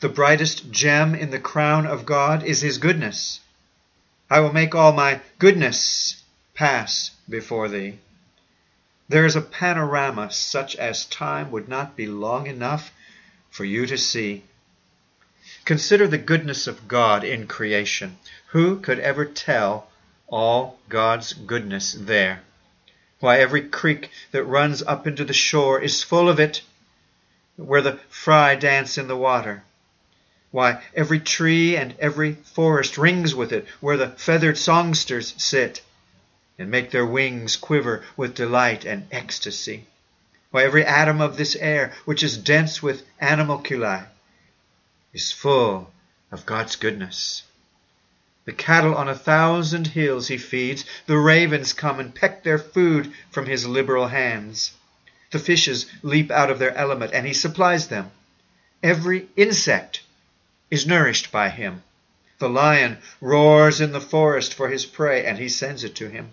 The 0.00 0.08
brightest 0.08 0.70
gem 0.70 1.14
in 1.14 1.30
the 1.30 1.38
crown 1.38 1.86
of 1.86 2.06
God 2.06 2.42
is 2.44 2.62
his 2.62 2.78
goodness. 2.78 3.40
I 4.30 4.40
will 4.40 4.54
make 4.54 4.74
all 4.74 4.92
my 4.92 5.20
goodness 5.38 6.22
pass 6.54 7.10
before 7.28 7.68
thee. 7.68 7.98
There 9.10 9.26
is 9.26 9.36
a 9.36 9.42
panorama 9.42 10.32
such 10.32 10.74
as 10.76 11.04
time 11.04 11.50
would 11.50 11.68
not 11.68 11.94
be 11.94 12.06
long 12.06 12.46
enough 12.46 12.90
for 13.50 13.66
you 13.66 13.84
to 13.84 13.98
see. 13.98 14.44
Consider 15.66 16.08
the 16.08 16.16
goodness 16.16 16.66
of 16.66 16.88
God 16.88 17.22
in 17.22 17.46
creation. 17.46 18.16
Who 18.52 18.80
could 18.80 18.98
ever 18.98 19.26
tell 19.26 19.90
all 20.26 20.78
God's 20.88 21.34
goodness 21.34 21.92
there? 21.92 22.40
Why, 23.22 23.38
every 23.38 23.68
creek 23.68 24.10
that 24.32 24.42
runs 24.42 24.82
up 24.82 25.06
into 25.06 25.24
the 25.24 25.32
shore 25.32 25.80
is 25.80 26.02
full 26.02 26.28
of 26.28 26.40
it, 26.40 26.62
where 27.54 27.80
the 27.80 28.00
fry 28.08 28.56
dance 28.56 28.98
in 28.98 29.06
the 29.06 29.16
water. 29.16 29.62
Why, 30.50 30.82
every 30.92 31.20
tree 31.20 31.76
and 31.76 31.94
every 32.00 32.32
forest 32.32 32.98
rings 32.98 33.32
with 33.32 33.52
it, 33.52 33.64
where 33.78 33.96
the 33.96 34.08
feathered 34.08 34.58
songsters 34.58 35.40
sit 35.40 35.82
and 36.58 36.68
make 36.68 36.90
their 36.90 37.06
wings 37.06 37.54
quiver 37.54 38.02
with 38.16 38.34
delight 38.34 38.84
and 38.84 39.06
ecstasy. 39.12 39.86
Why, 40.50 40.64
every 40.64 40.84
atom 40.84 41.20
of 41.20 41.36
this 41.36 41.54
air, 41.54 41.92
which 42.04 42.24
is 42.24 42.36
dense 42.36 42.82
with 42.82 43.04
animalculae, 43.20 44.08
is 45.12 45.30
full 45.30 45.92
of 46.32 46.44
God's 46.44 46.74
goodness. 46.74 47.44
The 48.44 48.52
cattle 48.52 48.96
on 48.96 49.08
a 49.08 49.14
thousand 49.14 49.86
hills 49.88 50.26
he 50.26 50.36
feeds, 50.36 50.84
the 51.06 51.16
ravens 51.16 51.72
come 51.72 52.00
and 52.00 52.12
peck 52.12 52.42
their 52.42 52.58
food 52.58 53.12
from 53.30 53.46
his 53.46 53.68
liberal 53.68 54.08
hands. 54.08 54.72
The 55.30 55.38
fishes 55.38 55.86
leap 56.02 56.28
out 56.30 56.50
of 56.50 56.58
their 56.58 56.74
element, 56.76 57.12
and 57.14 57.24
he 57.24 57.34
supplies 57.34 57.86
them. 57.86 58.10
Every 58.82 59.28
insect 59.36 60.02
is 60.72 60.88
nourished 60.88 61.30
by 61.30 61.50
him. 61.50 61.84
The 62.40 62.48
lion 62.48 62.98
roars 63.20 63.80
in 63.80 63.92
the 63.92 64.00
forest 64.00 64.54
for 64.54 64.68
his 64.68 64.86
prey, 64.86 65.24
and 65.24 65.38
he 65.38 65.48
sends 65.48 65.84
it 65.84 65.94
to 65.96 66.08
him. 66.08 66.32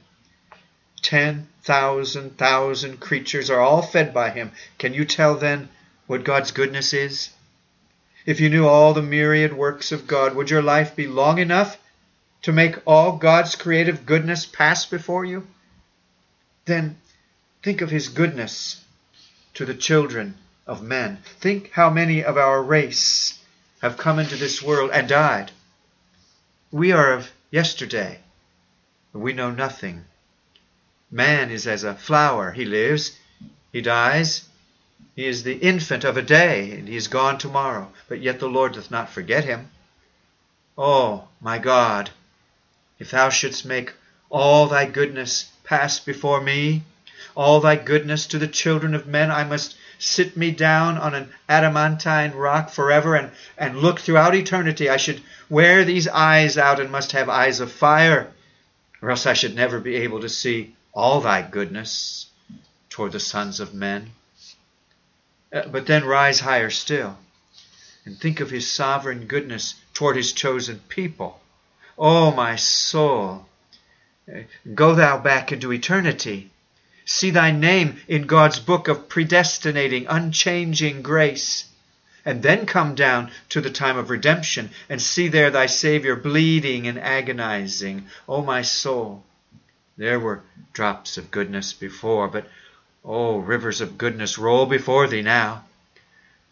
Ten 1.03 1.47
thousand 1.61 2.39
thousand 2.39 2.99
creatures 2.99 3.51
are 3.51 3.61
all 3.61 3.83
fed 3.83 4.15
by 4.15 4.31
him. 4.31 4.51
Can 4.79 4.95
you 4.95 5.05
tell 5.05 5.35
then 5.35 5.69
what 6.07 6.23
God's 6.23 6.49
goodness 6.49 6.91
is? 6.91 7.29
If 8.25 8.39
you 8.39 8.49
knew 8.49 8.67
all 8.67 8.95
the 8.95 9.03
myriad 9.03 9.53
works 9.53 9.91
of 9.91 10.07
God, 10.07 10.35
would 10.35 10.49
your 10.49 10.63
life 10.63 10.95
be 10.95 11.05
long 11.05 11.37
enough 11.37 11.77
to 12.41 12.51
make 12.51 12.75
all 12.85 13.17
God's 13.17 13.55
creative 13.55 14.05
goodness 14.05 14.45
pass 14.45 14.85
before 14.85 15.25
you? 15.25 15.47
Then 16.65 16.97
think 17.63 17.81
of 17.81 17.89
his 17.89 18.09
goodness 18.09 18.83
to 19.55 19.65
the 19.65 19.73
children 19.73 20.37
of 20.65 20.81
men. 20.81 21.17
Think 21.39 21.71
how 21.71 21.89
many 21.89 22.23
of 22.23 22.37
our 22.37 22.61
race 22.61 23.39
have 23.81 23.97
come 23.97 24.19
into 24.19 24.35
this 24.35 24.61
world 24.61 24.91
and 24.93 25.07
died. 25.07 25.51
We 26.71 26.91
are 26.91 27.13
of 27.13 27.31
yesterday. 27.49 28.19
We 29.13 29.33
know 29.33 29.51
nothing. 29.51 30.05
Man 31.09 31.49
is 31.49 31.65
as 31.65 31.83
a 31.83 31.95
flower. 31.95 32.51
He 32.51 32.65
lives, 32.65 33.17
he 33.71 33.81
dies. 33.81 34.47
He 35.15 35.25
is 35.25 35.43
the 35.43 35.57
infant 35.57 36.03
of 36.03 36.17
a 36.17 36.21
day, 36.21 36.71
and 36.71 36.87
he 36.87 36.95
is 36.95 37.07
gone 37.07 37.37
tomorrow. 37.37 37.91
But 38.07 38.21
yet 38.21 38.39
the 38.39 38.47
Lord 38.47 38.73
doth 38.73 38.91
not 38.91 39.09
forget 39.09 39.43
him. 39.43 39.69
Oh, 40.77 41.27
my 41.41 41.57
God, 41.57 42.11
if 42.99 43.11
thou 43.11 43.29
shouldst 43.29 43.65
make 43.65 43.93
all 44.29 44.67
thy 44.67 44.85
goodness 44.85 45.51
pass 45.63 45.99
before 45.99 46.41
me, 46.41 46.83
all 47.35 47.59
thy 47.59 47.75
goodness 47.75 48.27
to 48.27 48.37
the 48.37 48.47
children 48.47 48.93
of 48.93 49.07
men, 49.07 49.31
I 49.31 49.43
must 49.43 49.75
sit 49.97 50.37
me 50.37 50.51
down 50.51 50.97
on 50.97 51.15
an 51.15 51.29
adamantine 51.47 52.31
rock 52.31 52.69
forever 52.69 53.15
and, 53.15 53.31
and 53.57 53.77
look 53.77 53.99
throughout 53.99 54.35
eternity. 54.35 54.89
I 54.89 54.97
should 54.97 55.21
wear 55.49 55.83
these 55.83 56.07
eyes 56.07 56.57
out 56.57 56.79
and 56.79 56.91
must 56.91 57.13
have 57.13 57.29
eyes 57.29 57.59
of 57.59 57.71
fire, 57.71 58.31
or 59.01 59.11
else 59.11 59.25
I 59.25 59.33
should 59.33 59.55
never 59.55 59.79
be 59.79 59.95
able 59.95 60.21
to 60.21 60.29
see 60.29 60.75
all 60.93 61.21
thy 61.21 61.41
goodness 61.41 62.27
toward 62.89 63.11
the 63.11 63.19
sons 63.19 63.59
of 63.59 63.73
men. 63.73 64.11
Uh, 65.51 65.67
but 65.67 65.87
then 65.87 66.05
rise 66.05 66.39
higher 66.41 66.69
still 66.69 67.17
and 68.05 68.19
think 68.19 68.39
of 68.39 68.49
his 68.49 68.69
sovereign 68.69 69.25
goodness 69.25 69.75
toward 69.93 70.15
his 70.15 70.33
chosen 70.33 70.79
people. 70.89 71.39
O 71.99 72.27
oh, 72.27 72.31
my 72.31 72.55
soul, 72.55 73.45
go 74.73 74.95
thou 74.95 75.19
back 75.19 75.51
into 75.51 75.71
eternity 75.71 76.49
See 77.11 77.31
thy 77.31 77.49
name 77.49 77.99
in 78.07 78.27
God's 78.27 78.59
book 78.59 78.87
of 78.87 79.09
predestinating, 79.09 80.05
unchanging 80.07 81.01
grace. 81.01 81.65
And 82.23 82.43
then 82.43 82.67
come 82.67 82.93
down 82.93 83.31
to 83.49 83.61
the 83.61 83.71
time 83.71 83.97
of 83.97 84.11
redemption 84.11 84.69
and 84.87 85.01
see 85.01 85.27
there 85.27 85.49
thy 85.49 85.65
Savior 85.65 86.15
bleeding 86.15 86.85
and 86.85 86.99
agonizing. 86.99 88.05
O 88.27 88.43
my 88.43 88.61
soul, 88.61 89.23
there 89.97 90.19
were 90.19 90.43
drops 90.71 91.17
of 91.17 91.31
goodness 91.31 91.73
before, 91.73 92.27
but 92.27 92.47
oh, 93.03 93.39
rivers 93.39 93.81
of 93.81 93.97
goodness 93.97 94.37
roll 94.37 94.67
before 94.67 95.07
thee 95.07 95.23
now. 95.23 95.65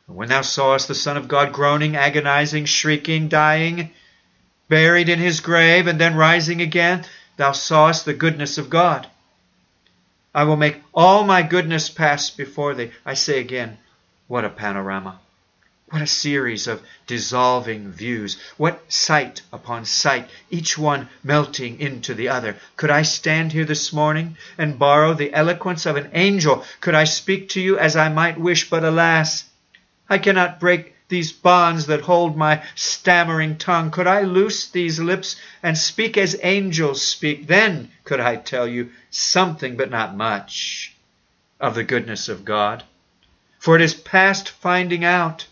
When 0.07 0.29
thou 0.29 0.41
sawest 0.41 0.87
the 0.87 0.95
Son 0.95 1.17
of 1.17 1.27
God 1.27 1.53
groaning, 1.53 1.95
agonizing, 1.95 2.65
shrieking, 2.65 3.29
dying, 3.29 3.91
buried 4.69 5.09
in 5.09 5.19
his 5.19 5.39
grave, 5.39 5.87
and 5.87 5.99
then 5.99 6.15
rising 6.15 6.61
again, 6.61 7.05
thou 7.37 7.51
sawest 7.51 8.05
the 8.05 8.13
goodness 8.13 8.57
of 8.57 8.69
God. 8.69 9.07
I 10.35 10.43
will 10.43 10.57
make 10.57 10.81
all 10.93 11.23
my 11.23 11.41
goodness 11.41 11.89
pass 11.89 12.29
before 12.29 12.75
thee. 12.75 12.91
I 13.05 13.13
say 13.13 13.39
again, 13.39 13.77
what 14.27 14.45
a 14.45 14.49
panorama! 14.49 15.19
What 15.89 16.01
a 16.01 16.07
series 16.07 16.67
of 16.67 16.83
dissolving 17.05 17.93
views! 17.93 18.37
What 18.57 18.91
sight 18.91 19.41
upon 19.53 19.85
sight, 19.85 20.29
each 20.49 20.77
one 20.77 21.07
melting 21.23 21.79
into 21.79 22.13
the 22.13 22.27
other! 22.27 22.57
Could 22.75 22.91
I 22.91 23.03
stand 23.03 23.53
here 23.53 23.63
this 23.63 23.93
morning 23.93 24.35
and 24.57 24.77
borrow 24.77 25.13
the 25.13 25.33
eloquence 25.33 25.85
of 25.85 25.95
an 25.95 26.09
angel? 26.11 26.65
Could 26.81 26.93
I 26.93 27.05
speak 27.05 27.47
to 27.49 27.61
you 27.61 27.79
as 27.79 27.95
I 27.95 28.09
might 28.09 28.37
wish, 28.37 28.69
but 28.69 28.83
alas! 28.83 29.45
I 30.09 30.17
cannot 30.17 30.59
break 30.59 30.93
these 31.09 31.31
bonds 31.31 31.87
that 31.87 32.01
hold 32.01 32.35
my 32.35 32.63
stammering 32.75 33.57
tongue? 33.57 33.91
Could 33.91 34.07
I 34.07 34.21
loose 34.21 34.67
these 34.67 34.99
lips 34.99 35.35
and 35.63 35.77
speak 35.77 36.17
as 36.17 36.39
angels 36.43 37.01
speak? 37.01 37.47
Then 37.47 37.91
could 38.03 38.19
I 38.19 38.35
tell 38.35 38.67
you 38.67 38.91
something, 39.09 39.77
but 39.77 39.89
not 39.89 40.15
much, 40.15 40.95
of 41.59 41.75
the 41.75 41.83
goodness 41.83 42.27
of 42.27 42.45
God. 42.45 42.83
For 43.59 43.75
it 43.75 43.81
is 43.81 43.93
past 43.93 44.49
finding 44.49 45.03
out. 45.03 45.47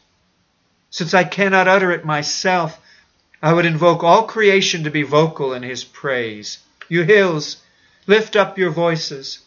Since 0.89 1.13
I 1.13 1.23
cannot 1.23 1.67
utter 1.67 1.91
it 1.91 2.05
myself, 2.05 2.79
I 3.41 3.53
would 3.53 3.65
invoke 3.65 4.03
all 4.03 4.23
creation 4.23 4.83
to 4.83 4.91
be 4.91 5.03
vocal 5.03 5.53
in 5.53 5.63
his 5.63 5.83
praise. 5.83 6.59
You 6.87 7.03
hills, 7.03 7.57
lift 8.07 8.35
up 8.35 8.57
your 8.57 8.71
voices. 8.71 9.39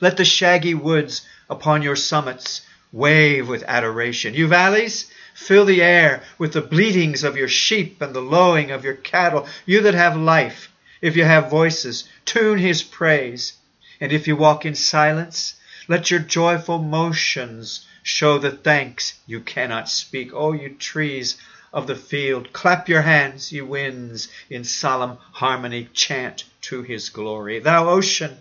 Let 0.00 0.16
the 0.16 0.24
shaggy 0.24 0.74
woods 0.74 1.26
upon 1.48 1.82
your 1.82 1.96
summits 1.96 2.62
wave 2.92 3.48
with 3.48 3.64
adoration. 3.64 4.34
You 4.34 4.46
valleys, 4.46 5.10
fill 5.34 5.64
the 5.64 5.82
air 5.82 6.22
with 6.38 6.52
the 6.52 6.60
bleatings 6.60 7.24
of 7.24 7.36
your 7.36 7.48
sheep 7.48 8.00
and 8.02 8.14
the 8.14 8.20
lowing 8.20 8.70
of 8.70 8.84
your 8.84 8.94
cattle. 8.94 9.48
You 9.66 9.80
that 9.82 9.94
have 9.94 10.16
life, 10.16 10.70
if 11.00 11.16
you 11.16 11.24
have 11.24 11.50
voices, 11.50 12.04
tune 12.24 12.58
his 12.58 12.82
praise. 12.82 13.54
And 14.00 14.12
if 14.12 14.28
you 14.28 14.36
walk 14.36 14.66
in 14.66 14.74
silence, 14.74 15.54
let 15.88 16.10
your 16.10 16.20
joyful 16.20 16.78
motions 16.78 17.86
show 18.02 18.38
the 18.38 18.50
thanks 18.50 19.14
you 19.26 19.40
cannot 19.40 19.88
speak. 19.88 20.32
O 20.34 20.38
oh, 20.38 20.52
you 20.52 20.70
trees 20.70 21.36
of 21.72 21.86
the 21.86 21.96
field, 21.96 22.52
clap 22.52 22.88
your 22.88 23.02
hands, 23.02 23.50
you 23.50 23.64
winds, 23.64 24.28
in 24.50 24.64
solemn 24.64 25.16
harmony 25.32 25.88
chant 25.94 26.44
to 26.60 26.82
his 26.82 27.08
glory. 27.08 27.58
Thou 27.58 27.88
ocean, 27.88 28.36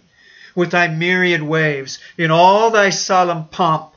with 0.53 0.71
thy 0.71 0.87
myriad 0.87 1.41
waves, 1.41 1.99
in 2.17 2.29
all 2.29 2.71
thy 2.71 2.89
solemn 2.89 3.45
pomp, 3.45 3.90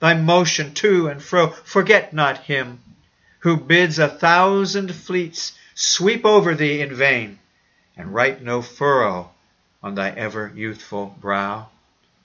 thy 0.00 0.14
motion 0.14 0.74
to 0.74 1.08
and 1.08 1.22
fro. 1.22 1.50
Forget 1.50 2.12
not 2.12 2.38
him 2.44 2.80
who 3.40 3.56
bids 3.56 3.98
a 3.98 4.08
thousand 4.08 4.94
fleets 4.94 5.52
sweep 5.74 6.26
over 6.26 6.54
thee 6.54 6.80
in 6.80 6.94
vain, 6.94 7.38
and 7.96 8.12
write 8.12 8.42
no 8.42 8.60
furrow 8.60 9.30
on 9.82 9.94
thy 9.94 10.10
ever 10.10 10.52
youthful 10.54 11.16
brow. 11.20 11.68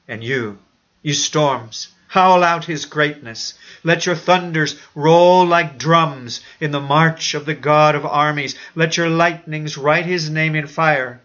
And 0.08 0.24
you, 0.24 0.58
you 1.02 1.14
storms, 1.14 1.90
howl 2.08 2.44
out 2.44 2.66
his 2.66 2.86
greatness. 2.86 3.54
Let 3.84 4.06
your 4.06 4.16
thunders 4.16 4.78
roll 4.94 5.46
like 5.46 5.78
drums 5.78 6.42
in 6.60 6.72
the 6.72 6.82
march 6.82 7.34
of 7.34 7.46
the 7.46 7.54
God 7.54 7.96
of 7.96 8.06
armies. 8.06 8.56
Let 8.76 8.98
your 8.98 9.10
lightnings 9.10 9.78
write 9.78 10.06
his 10.06 10.30
name 10.30 10.56
in 10.56 10.68
fire 10.68 11.22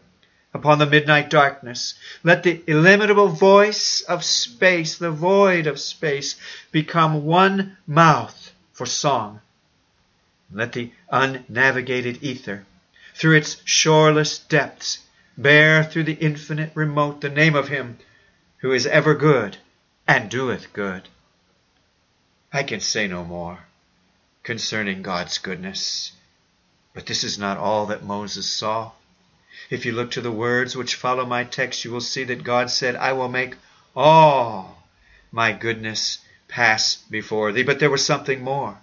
upon 0.52 0.78
the 0.78 0.86
midnight 0.86 1.30
darkness. 1.30 1.94
Let 2.24 2.42
the 2.42 2.62
illimitable 2.66 3.28
voice 3.28 4.00
of 4.02 4.24
space, 4.24 4.98
the 4.98 5.10
void 5.10 5.66
of 5.66 5.78
space, 5.78 6.36
become 6.72 7.24
one 7.24 7.76
mouth 7.86 8.52
for 8.72 8.86
song. 8.86 9.40
Let 10.52 10.72
the 10.72 10.92
unnavigated 11.10 12.22
ether, 12.22 12.66
through 13.14 13.36
its 13.36 13.62
shoreless 13.64 14.38
depths, 14.38 14.98
bear 15.38 15.84
through 15.84 16.04
the 16.04 16.14
infinite 16.14 16.72
remote 16.74 17.20
the 17.20 17.28
name 17.28 17.54
of 17.54 17.68
him 17.68 17.98
who 18.58 18.72
is 18.72 18.86
ever 18.86 19.14
good 19.14 19.56
and 20.06 20.28
doeth 20.28 20.72
good. 20.72 21.08
I 22.52 22.64
can 22.64 22.80
say 22.80 23.06
no 23.06 23.24
more 23.24 23.60
concerning 24.42 25.02
God's 25.02 25.38
goodness, 25.38 26.12
but 26.94 27.06
this 27.06 27.22
is 27.22 27.38
not 27.38 27.58
all 27.58 27.86
that 27.86 28.02
Moses 28.02 28.46
saw. 28.46 28.92
If 29.70 29.86
you 29.86 29.92
look 29.92 30.10
to 30.12 30.20
the 30.20 30.32
words 30.32 30.76
which 30.76 30.96
follow 30.96 31.24
my 31.24 31.44
text, 31.44 31.84
you 31.84 31.92
will 31.92 32.00
see 32.00 32.24
that 32.24 32.42
God 32.42 32.70
said, 32.70 32.96
I 32.96 33.12
will 33.12 33.28
make 33.28 33.54
all 33.94 34.82
my 35.30 35.52
goodness 35.52 36.18
pass 36.48 36.96
before 37.08 37.52
thee. 37.52 37.62
But 37.62 37.78
there 37.78 37.88
was 37.88 38.04
something 38.04 38.42
more. 38.42 38.78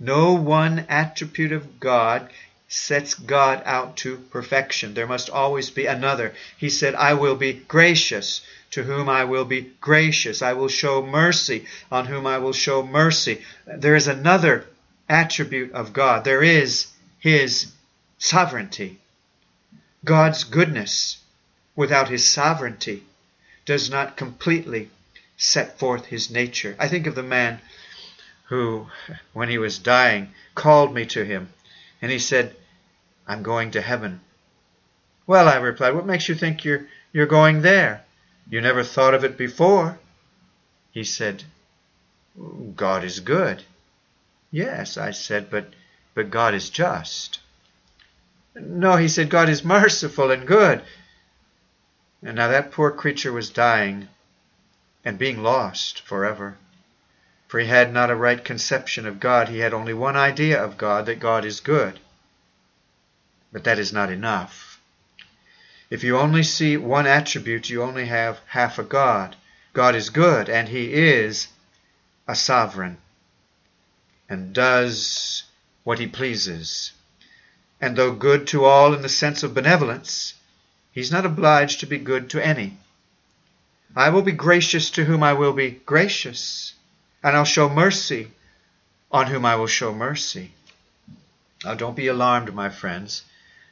No 0.00 0.32
one 0.32 0.86
attribute 0.88 1.52
of 1.52 1.78
God 1.78 2.30
sets 2.66 3.14
God 3.14 3.62
out 3.64 3.96
to 3.98 4.16
perfection. 4.30 4.94
There 4.94 5.06
must 5.06 5.30
always 5.30 5.70
be 5.70 5.86
another. 5.86 6.34
He 6.56 6.68
said, 6.68 6.96
I 6.96 7.14
will 7.14 7.36
be 7.36 7.52
gracious 7.52 8.40
to 8.72 8.82
whom 8.82 9.08
I 9.08 9.24
will 9.24 9.44
be 9.44 9.72
gracious. 9.80 10.42
I 10.42 10.54
will 10.54 10.68
show 10.68 11.00
mercy 11.06 11.66
on 11.92 12.06
whom 12.06 12.26
I 12.26 12.38
will 12.38 12.52
show 12.52 12.82
mercy. 12.82 13.42
There 13.66 13.94
is 13.94 14.08
another 14.08 14.66
attribute 15.08 15.72
of 15.72 15.92
God. 15.92 16.24
There 16.24 16.42
is 16.42 16.88
His 17.20 17.70
sovereignty. 18.18 18.98
God's 20.04 20.44
goodness 20.44 21.18
without 21.76 22.08
his 22.08 22.28
sovereignty 22.28 23.04
does 23.64 23.88
not 23.88 24.16
completely 24.16 24.90
set 25.36 25.78
forth 25.78 26.06
his 26.06 26.30
nature. 26.30 26.74
I 26.78 26.88
think 26.88 27.06
of 27.06 27.14
the 27.14 27.22
man 27.22 27.60
who, 28.46 28.88
when 29.32 29.48
he 29.48 29.58
was 29.58 29.78
dying, 29.78 30.28
called 30.54 30.94
me 30.94 31.06
to 31.06 31.24
him 31.24 31.48
and 32.00 32.10
he 32.10 32.18
said, 32.18 32.56
I'm 33.26 33.42
going 33.42 33.70
to 33.72 33.80
heaven. 33.80 34.20
Well, 35.26 35.48
I 35.48 35.56
replied, 35.56 35.94
what 35.94 36.06
makes 36.06 36.28
you 36.28 36.34
think 36.34 36.64
you're, 36.64 36.86
you're 37.12 37.26
going 37.26 37.62
there? 37.62 38.04
You 38.50 38.60
never 38.60 38.82
thought 38.82 39.14
of 39.14 39.24
it 39.24 39.38
before. 39.38 39.98
He 40.90 41.04
said, 41.04 41.44
God 42.74 43.04
is 43.04 43.20
good. 43.20 43.62
Yes, 44.50 44.96
I 44.96 45.12
said, 45.12 45.48
but, 45.48 45.72
but 46.14 46.30
God 46.30 46.54
is 46.54 46.68
just. 46.68 47.38
No, 48.54 48.96
he 48.96 49.08
said, 49.08 49.30
God 49.30 49.48
is 49.48 49.64
merciful 49.64 50.30
and 50.30 50.46
good. 50.46 50.82
And 52.22 52.36
now 52.36 52.48
that 52.48 52.70
poor 52.70 52.90
creature 52.90 53.32
was 53.32 53.50
dying 53.50 54.08
and 55.04 55.18
being 55.18 55.42
lost 55.42 56.00
forever. 56.00 56.56
For 57.48 57.58
he 57.58 57.66
had 57.66 57.92
not 57.92 58.10
a 58.10 58.16
right 58.16 58.42
conception 58.42 59.06
of 59.06 59.20
God. 59.20 59.48
He 59.48 59.58
had 59.58 59.74
only 59.74 59.94
one 59.94 60.16
idea 60.16 60.62
of 60.62 60.78
God, 60.78 61.06
that 61.06 61.18
God 61.18 61.44
is 61.44 61.60
good. 61.60 61.98
But 63.52 63.64
that 63.64 63.78
is 63.78 63.92
not 63.92 64.10
enough. 64.10 64.80
If 65.90 66.04
you 66.04 66.16
only 66.18 66.42
see 66.42 66.76
one 66.76 67.06
attribute, 67.06 67.68
you 67.68 67.82
only 67.82 68.06
have 68.06 68.40
half 68.46 68.78
a 68.78 68.84
God. 68.84 69.36
God 69.72 69.94
is 69.94 70.10
good, 70.10 70.48
and 70.48 70.68
he 70.68 70.92
is 70.92 71.48
a 72.26 72.34
sovereign 72.34 72.98
and 74.28 74.54
does 74.54 75.42
what 75.84 75.98
he 75.98 76.06
pleases 76.06 76.92
and 77.82 77.96
though 77.96 78.12
good 78.12 78.46
to 78.46 78.64
all 78.64 78.94
in 78.94 79.02
the 79.02 79.08
sense 79.08 79.42
of 79.42 79.52
benevolence, 79.52 80.34
he's 80.92 81.10
not 81.10 81.26
obliged 81.26 81.80
to 81.80 81.86
be 81.86 81.98
good 81.98 82.30
to 82.30 82.46
any. 82.46 82.78
I 83.96 84.10
will 84.10 84.22
be 84.22 84.30
gracious 84.32 84.88
to 84.90 85.04
whom 85.04 85.24
I 85.24 85.32
will 85.32 85.52
be 85.52 85.72
gracious, 85.84 86.74
and 87.24 87.36
I'll 87.36 87.44
show 87.44 87.68
mercy 87.68 88.30
on 89.10 89.26
whom 89.26 89.44
I 89.44 89.56
will 89.56 89.66
show 89.66 89.92
mercy. 89.92 90.54
Now, 91.64 91.74
don't 91.74 91.96
be 91.96 92.06
alarmed, 92.06 92.54
my 92.54 92.70
friends, 92.70 93.22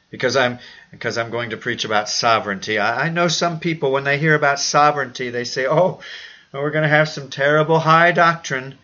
because 0.09 0.35
I'm 0.35 0.59
because 0.91 1.17
I'm 1.17 1.31
going 1.31 1.51
to 1.51 1.57
preach 1.57 1.85
about 1.85 2.09
sovereignty. 2.09 2.79
I, 2.79 3.05
I 3.05 3.09
know 3.09 3.29
some 3.29 3.61
people 3.61 3.93
when 3.93 4.03
they 4.03 4.19
hear 4.19 4.35
about 4.35 4.59
sovereignty, 4.59 5.29
they 5.29 5.45
say, 5.45 5.65
"Oh, 5.65 6.01
oh 6.53 6.61
we're 6.61 6.71
going 6.71 6.83
to 6.83 6.97
have 6.97 7.07
some 7.07 7.29
terrible 7.29 7.79
high 7.79 8.11
doctrine." 8.11 8.77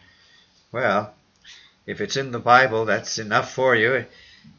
Well, 0.72 1.14
if 1.86 2.00
it's 2.00 2.16
in 2.16 2.32
the 2.32 2.40
Bible, 2.40 2.86
that's 2.86 3.18
enough 3.18 3.52
for 3.54 3.76
you. 3.76 4.06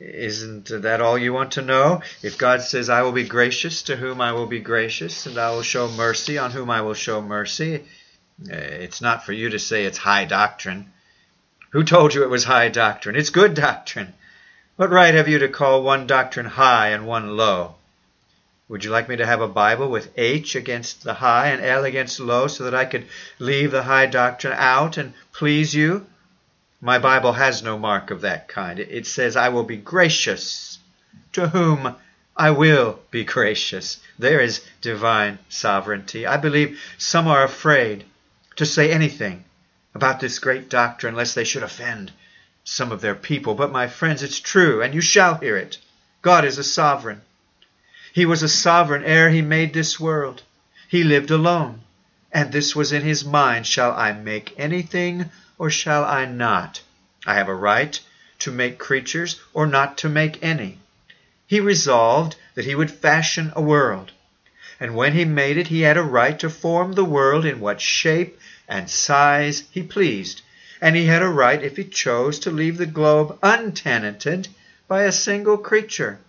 Isn't 0.00 0.68
that 0.68 1.00
all 1.00 1.18
you 1.18 1.32
want 1.32 1.52
to 1.52 1.62
know? 1.62 2.02
If 2.22 2.38
God 2.38 2.62
says, 2.62 2.88
I 2.88 3.02
will 3.02 3.12
be 3.12 3.24
gracious 3.24 3.82
to 3.82 3.96
whom 3.96 4.20
I 4.20 4.32
will 4.32 4.46
be 4.46 4.60
gracious, 4.60 5.26
and 5.26 5.38
I 5.38 5.50
will 5.50 5.62
show 5.62 5.88
mercy 5.88 6.38
on 6.38 6.52
whom 6.52 6.70
I 6.70 6.82
will 6.82 6.94
show 6.94 7.20
mercy, 7.20 7.84
eh, 8.48 8.54
it's 8.54 9.00
not 9.00 9.24
for 9.24 9.32
you 9.32 9.50
to 9.50 9.58
say 9.58 9.84
it's 9.84 9.98
high 9.98 10.24
doctrine. 10.24 10.92
Who 11.70 11.82
told 11.84 12.14
you 12.14 12.22
it 12.22 12.30
was 12.30 12.44
high 12.44 12.68
doctrine? 12.68 13.16
It's 13.16 13.30
good 13.30 13.54
doctrine. 13.54 14.14
What 14.76 14.90
right 14.90 15.14
have 15.14 15.28
you 15.28 15.40
to 15.40 15.48
call 15.48 15.82
one 15.82 16.06
doctrine 16.06 16.46
high 16.46 16.90
and 16.90 17.06
one 17.06 17.36
low? 17.36 17.74
Would 18.68 18.84
you 18.84 18.90
like 18.90 19.08
me 19.08 19.16
to 19.16 19.26
have 19.26 19.40
a 19.40 19.48
Bible 19.48 19.90
with 19.90 20.12
H 20.16 20.54
against 20.54 21.02
the 21.02 21.14
high 21.14 21.48
and 21.48 21.64
L 21.64 21.84
against 21.84 22.20
low 22.20 22.46
so 22.48 22.64
that 22.64 22.74
I 22.74 22.84
could 22.84 23.06
leave 23.38 23.70
the 23.70 23.82
high 23.82 24.06
doctrine 24.06 24.52
out 24.56 24.98
and 24.98 25.14
please 25.32 25.74
you? 25.74 26.06
My 26.80 26.98
Bible 26.98 27.32
has 27.32 27.62
no 27.62 27.76
mark 27.76 28.10
of 28.12 28.20
that 28.20 28.46
kind. 28.46 28.78
It 28.78 29.06
says, 29.06 29.36
I 29.36 29.48
will 29.48 29.64
be 29.64 29.76
gracious 29.76 30.78
to 31.32 31.48
whom 31.48 31.96
I 32.36 32.50
will 32.52 33.00
be 33.10 33.24
gracious. 33.24 33.98
There 34.16 34.40
is 34.40 34.64
divine 34.80 35.40
sovereignty. 35.48 36.24
I 36.24 36.36
believe 36.36 36.80
some 36.96 37.26
are 37.26 37.42
afraid 37.42 38.04
to 38.56 38.64
say 38.64 38.92
anything 38.92 39.44
about 39.92 40.20
this 40.20 40.38
great 40.38 40.68
doctrine 40.68 41.16
lest 41.16 41.34
they 41.34 41.42
should 41.42 41.64
offend 41.64 42.12
some 42.62 42.92
of 42.92 43.00
their 43.00 43.16
people. 43.16 43.54
But 43.54 43.72
my 43.72 43.88
friends, 43.88 44.22
it's 44.22 44.38
true, 44.38 44.80
and 44.80 44.94
you 44.94 45.00
shall 45.00 45.34
hear 45.34 45.56
it. 45.56 45.78
God 46.22 46.44
is 46.44 46.58
a 46.58 46.64
sovereign. 46.64 47.22
He 48.12 48.24
was 48.24 48.44
a 48.44 48.48
sovereign 48.48 49.02
ere 49.04 49.30
he 49.30 49.42
made 49.42 49.74
this 49.74 49.98
world. 49.98 50.42
He 50.88 51.02
lived 51.02 51.32
alone, 51.32 51.80
and 52.30 52.52
this 52.52 52.76
was 52.76 52.92
in 52.92 53.02
his 53.02 53.24
mind 53.24 53.66
Shall 53.66 53.92
I 53.92 54.12
make 54.12 54.54
anything, 54.56 55.30
or 55.58 55.68
shall 55.70 56.04
I 56.04 56.24
not? 56.24 56.80
I 57.26 57.34
have 57.34 57.48
a 57.48 57.54
right 57.54 58.00
to 58.38 58.52
make 58.52 58.78
creatures, 58.78 59.40
or 59.52 59.66
not 59.66 59.98
to 59.98 60.08
make 60.08 60.42
any. 60.42 60.78
He 61.46 61.60
resolved 61.60 62.36
that 62.54 62.64
he 62.64 62.74
would 62.74 62.90
fashion 62.90 63.52
a 63.56 63.60
world. 63.60 64.12
And 64.78 64.94
when 64.94 65.12
he 65.12 65.24
made 65.24 65.56
it, 65.56 65.66
he 65.66 65.80
had 65.80 65.96
a 65.96 66.02
right 66.02 66.38
to 66.38 66.48
form 66.48 66.92
the 66.92 67.04
world 67.04 67.44
in 67.44 67.58
what 67.58 67.80
shape 67.80 68.38
and 68.68 68.88
size 68.88 69.64
he 69.72 69.82
pleased. 69.82 70.42
And 70.80 70.94
he 70.94 71.06
had 71.06 71.22
a 71.22 71.28
right, 71.28 71.60
if 71.62 71.76
he 71.76 71.84
chose, 71.84 72.38
to 72.40 72.50
leave 72.50 72.78
the 72.78 72.86
globe 72.86 73.38
untenanted 73.42 74.48
by 74.86 75.02
a 75.02 75.12
single 75.12 75.58
creature. 75.58 76.20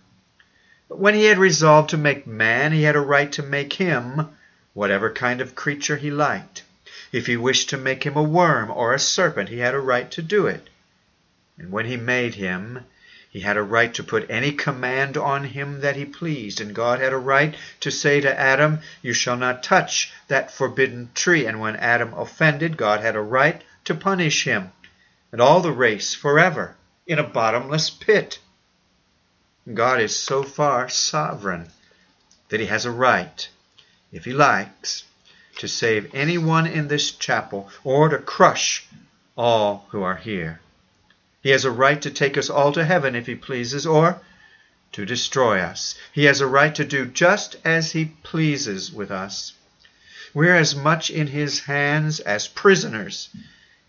But 0.88 0.98
when 0.98 1.14
he 1.14 1.26
had 1.26 1.38
resolved 1.38 1.90
to 1.90 1.96
make 1.96 2.26
man, 2.26 2.72
he 2.72 2.82
had 2.82 2.96
a 2.96 3.00
right 3.00 3.30
to 3.32 3.42
make 3.44 3.74
him 3.74 4.30
whatever 4.74 5.12
kind 5.12 5.40
of 5.40 5.54
creature 5.54 5.96
he 5.96 6.10
liked. 6.10 6.64
If 7.12 7.26
he 7.26 7.36
wished 7.36 7.70
to 7.70 7.76
make 7.76 8.04
him 8.04 8.16
a 8.16 8.22
worm 8.22 8.70
or 8.70 8.94
a 8.94 8.98
serpent, 8.98 9.48
he 9.48 9.58
had 9.58 9.74
a 9.74 9.80
right 9.80 10.10
to 10.12 10.22
do 10.22 10.46
it. 10.46 10.68
And 11.58 11.72
when 11.72 11.86
he 11.86 11.96
made 11.96 12.34
him, 12.34 12.84
he 13.28 13.40
had 13.40 13.56
a 13.56 13.62
right 13.62 13.92
to 13.94 14.02
put 14.02 14.30
any 14.30 14.52
command 14.52 15.16
on 15.16 15.44
him 15.44 15.82
that 15.82 15.96
he 15.96 16.04
pleased, 16.04 16.60
and 16.60 16.74
God 16.74 17.00
had 17.00 17.12
a 17.12 17.18
right 17.18 17.54
to 17.80 17.90
say 17.90 18.20
to 18.20 18.38
Adam, 18.38 18.80
You 19.02 19.12
shall 19.12 19.36
not 19.36 19.62
touch 19.62 20.12
that 20.28 20.50
forbidden 20.50 21.10
tree. 21.14 21.46
And 21.46 21.60
when 21.60 21.76
Adam 21.76 22.12
offended, 22.14 22.76
God 22.76 23.00
had 23.00 23.14
a 23.14 23.20
right 23.20 23.62
to 23.84 23.94
punish 23.94 24.44
him 24.44 24.72
and 25.32 25.40
all 25.40 25.60
the 25.60 25.72
race 25.72 26.14
forever 26.14 26.76
in 27.06 27.18
a 27.18 27.24
bottomless 27.24 27.90
pit. 27.90 28.38
God 29.72 30.00
is 30.00 30.16
so 30.16 30.42
far 30.42 30.88
sovereign 30.88 31.70
that 32.48 32.60
he 32.60 32.66
has 32.66 32.84
a 32.84 32.90
right, 32.90 33.48
if 34.10 34.24
he 34.24 34.32
likes, 34.32 35.04
to 35.60 35.68
save 35.68 36.14
anyone 36.14 36.66
in 36.66 36.88
this 36.88 37.10
chapel 37.10 37.68
or 37.84 38.08
to 38.08 38.16
crush 38.16 38.86
all 39.36 39.86
who 39.90 40.02
are 40.02 40.16
here. 40.16 40.58
He 41.42 41.50
has 41.50 41.66
a 41.66 41.70
right 41.70 42.00
to 42.00 42.10
take 42.10 42.38
us 42.38 42.48
all 42.48 42.72
to 42.72 42.82
heaven 42.82 43.14
if 43.14 43.26
he 43.26 43.34
pleases, 43.34 43.86
or 43.86 44.22
to 44.92 45.04
destroy 45.04 45.60
us. 45.60 45.96
He 46.14 46.24
has 46.24 46.40
a 46.40 46.46
right 46.46 46.74
to 46.74 46.84
do 46.86 47.04
just 47.04 47.56
as 47.62 47.92
he 47.92 48.06
pleases 48.22 48.90
with 48.90 49.10
us. 49.10 49.52
We're 50.32 50.56
as 50.56 50.74
much 50.74 51.10
in 51.10 51.26
his 51.26 51.60
hands 51.60 52.20
as 52.20 52.48
prisoners 52.48 53.28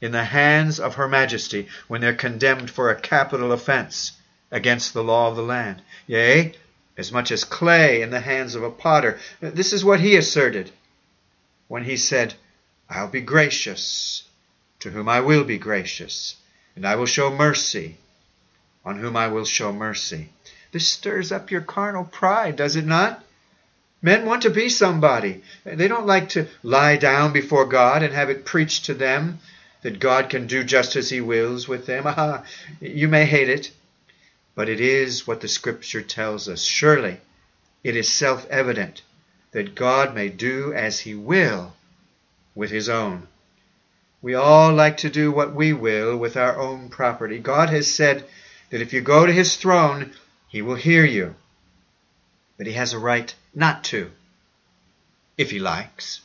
in 0.02 0.12
the 0.12 0.26
hands 0.26 0.78
of 0.78 0.96
her 0.96 1.08
majesty 1.08 1.70
when 1.88 2.02
they're 2.02 2.14
condemned 2.14 2.70
for 2.70 2.90
a 2.90 3.00
capital 3.00 3.54
offense 3.54 4.12
against 4.52 4.94
the 4.94 5.04
law 5.04 5.30
of 5.30 5.38
the 5.38 5.42
land. 5.42 5.82
Yea, 6.06 6.54
as 6.98 7.14
much 7.14 7.32
as 7.32 7.46
clay 7.46 8.02
in 8.02 8.10
the 8.10 8.20
hands 8.20 8.56
of 8.56 8.64
a 8.64 8.70
potter. 8.70 9.20
This 9.40 9.72
is 9.72 9.86
what 9.86 10.02
he 10.02 10.18
asserted 10.18 10.70
when 11.72 11.86
he 11.86 11.96
said, 11.96 12.34
I'll 12.90 13.08
be 13.08 13.22
gracious 13.22 14.24
to 14.82 14.90
whom 14.90 15.08
I 15.08 15.22
will 15.22 15.46
be 15.46 15.58
gracious 15.58 16.36
and 16.76 16.86
I 16.86 16.98
will 16.98 17.06
show 17.06 17.34
mercy 17.34 17.96
on 18.84 19.00
whom 19.00 19.16
I 19.16 19.30
will 19.30 19.46
show 19.46 19.72
mercy. 19.72 20.34
This 20.74 20.90
stirs 20.90 21.32
up 21.32 21.50
your 21.50 21.62
carnal 21.62 22.04
pride, 22.04 22.58
does 22.58 22.76
it 22.76 22.86
not? 22.86 23.24
Men 24.02 24.26
want 24.26 24.42
to 24.42 24.50
be 24.50 24.68
somebody. 24.68 25.44
They 25.64 25.88
don't 25.88 26.06
like 26.06 26.28
to 26.30 26.50
lie 26.62 26.98
down 26.98 27.32
before 27.32 27.66
God 27.66 28.04
and 28.04 28.14
have 28.14 28.30
it 28.30 28.44
preached 28.44 28.88
to 28.88 28.94
them 28.94 29.40
that 29.82 30.02
God 30.02 30.30
can 30.30 30.48
do 30.48 30.66
just 30.66 30.98
as 30.98 31.10
He 31.10 31.22
wills 31.22 31.70
with 31.70 31.86
them. 31.86 32.04
Ah, 32.06 32.44
you 32.82 33.08
may 33.08 33.24
hate 33.24 33.48
it, 33.48 33.72
but 34.56 34.68
it 34.68 34.82
is 34.82 35.26
what 35.26 35.40
the 35.40 35.48
Scripture 35.48 36.02
tells 36.02 36.50
us. 36.50 36.64
Surely 36.64 37.22
it 37.82 37.96
is 37.96 38.12
self 38.12 38.46
evident 38.50 39.04
that 39.52 39.76
God 39.76 40.16
may 40.16 40.30
do 40.30 40.74
as 40.74 41.02
He 41.02 41.16
will 41.16 41.74
with 42.56 42.72
His 42.72 42.90
own. 42.90 43.28
We 44.22 44.36
all 44.36 44.72
like 44.72 44.98
to 44.98 45.10
do 45.10 45.32
what 45.32 45.56
we 45.56 45.74
will 45.74 46.16
with 46.16 46.38
our 46.38 46.60
own 46.60 46.90
property. 46.90 47.40
God 47.40 47.70
has 47.70 47.92
said 47.92 48.24
that 48.70 48.82
if 48.82 48.94
you 48.94 49.02
go 49.02 49.26
to 49.26 49.34
his 49.34 49.56
throne, 49.56 50.14
he 50.48 50.62
will 50.62 50.76
hear 50.76 51.04
you. 51.04 51.36
But 52.58 52.68
he 52.68 52.74
has 52.74 52.94
a 52.94 53.00
right 53.00 53.34
not 53.56 53.84
to, 53.86 54.12
if 55.38 55.50
he 55.50 55.60
likes. 55.60 56.22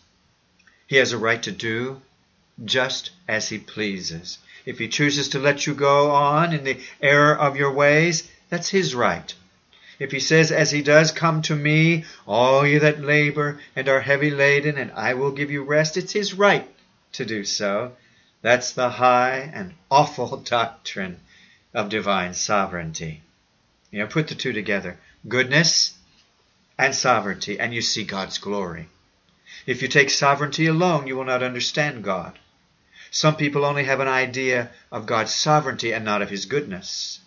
He 0.87 0.97
has 0.97 1.13
a 1.13 1.19
right 1.19 1.43
to 1.43 1.53
do 1.53 2.03
just 2.65 3.11
as 3.27 3.49
he 3.49 3.59
pleases. 3.59 4.39
If 4.67 4.79
he 4.79 4.89
chooses 4.89 5.31
to 5.31 5.39
let 5.39 5.67
you 5.67 5.75
go 5.75 6.11
on 6.11 6.53
in 6.53 6.65
the 6.65 6.81
error 7.01 7.35
of 7.35 7.57
your 7.57 7.73
ways, 7.73 8.31
that's 8.51 8.69
his 8.69 8.95
right. 8.95 9.33
If 9.99 10.13
he 10.13 10.21
says, 10.21 10.53
as 10.53 10.71
he 10.71 10.83
does, 10.83 11.11
Come 11.11 11.43
to 11.43 11.57
me, 11.57 12.05
all 12.27 12.67
you 12.67 12.81
that 12.81 13.01
labor 13.01 13.61
and 13.75 13.89
are 13.89 14.01
heavy 14.01 14.31
laden, 14.31 14.77
and 14.77 14.91
I 14.93 15.15
will 15.15 15.31
give 15.31 15.51
you 15.51 15.63
rest, 15.63 15.97
it's 15.97 16.13
his 16.13 16.35
right 16.35 16.69
to 17.13 17.25
do 17.25 17.45
so. 17.45 17.97
That's 18.43 18.73
the 18.73 18.91
high 18.91 19.51
and 19.55 19.75
awful 19.91 20.37
doctrine 20.45 21.21
of 21.73 21.89
divine 21.89 22.35
sovereignty. 22.35 23.23
You 23.91 24.01
know, 24.01 24.07
put 24.07 24.29
the 24.29 24.35
two 24.35 24.53
together 24.53 24.99
goodness 25.27 25.95
and 26.79 26.95
sovereignty, 26.95 27.59
and 27.59 27.73
you 27.73 27.81
see 27.81 28.05
God's 28.05 28.39
glory. 28.39 28.89
If 29.67 29.81
you 29.81 29.89
take 29.89 30.11
sovereignty 30.11 30.67
alone, 30.67 31.07
you 31.07 31.17
will 31.17 31.25
not 31.25 31.43
understand 31.43 32.05
God. 32.05 32.39
Some 33.11 33.37
people 33.37 33.65
only 33.65 33.85
have 33.85 34.01
an 34.01 34.09
idea 34.09 34.71
of 34.93 35.07
God's 35.07 35.35
sovereignty 35.35 35.93
and 35.93 36.05
not 36.05 36.21
of 36.21 36.29
His 36.29 36.45
goodness. 36.45 37.21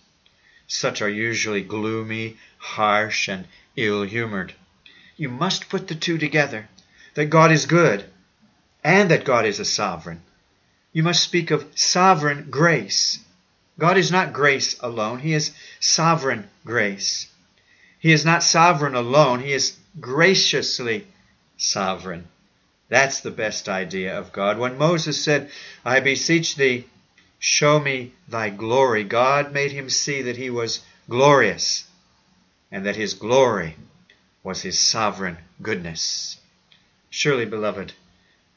Such 0.71 1.01
are 1.01 1.09
usually 1.09 1.63
gloomy, 1.63 2.37
harsh, 2.59 3.27
and 3.27 3.47
ill 3.75 4.03
humored. 4.03 4.53
You 5.17 5.27
must 5.27 5.67
put 5.67 5.87
the 5.87 5.95
two 5.95 6.19
together 6.19 6.69
that 7.15 7.25
God 7.25 7.51
is 7.51 7.65
good 7.65 8.05
and 8.83 9.09
that 9.09 9.25
God 9.25 9.47
is 9.47 9.59
a 9.59 9.65
sovereign. 9.65 10.21
You 10.93 11.01
must 11.01 11.23
speak 11.23 11.49
of 11.49 11.67
sovereign 11.73 12.51
grace. 12.51 13.17
God 13.79 13.97
is 13.97 14.11
not 14.11 14.31
grace 14.31 14.79
alone, 14.79 15.19
He 15.19 15.33
is 15.33 15.55
sovereign 15.79 16.47
grace. 16.63 17.25
He 17.97 18.11
is 18.11 18.23
not 18.23 18.43
sovereign 18.43 18.93
alone, 18.93 19.39
He 19.39 19.53
is 19.53 19.75
graciously 19.99 21.07
sovereign. 21.57 22.27
That's 22.89 23.21
the 23.21 23.31
best 23.31 23.67
idea 23.67 24.17
of 24.19 24.31
God. 24.31 24.59
When 24.59 24.77
Moses 24.77 25.23
said, 25.23 25.49
I 25.83 25.99
beseech 25.99 26.55
thee, 26.55 26.85
show 27.39 27.79
me 27.79 28.11
thy 28.27 28.49
glory, 28.49 29.03
God 29.03 29.53
made 29.53 29.71
him 29.71 29.89
see 29.89 30.21
that 30.23 30.37
he 30.37 30.49
was 30.49 30.81
glorious 31.09 31.87
and 32.71 32.85
that 32.85 32.97
his 32.97 33.13
glory 33.13 33.75
was 34.43 34.61
his 34.61 34.77
sovereign 34.77 35.37
goodness. 35.61 36.37
Surely, 37.09 37.45
beloved, 37.45 37.93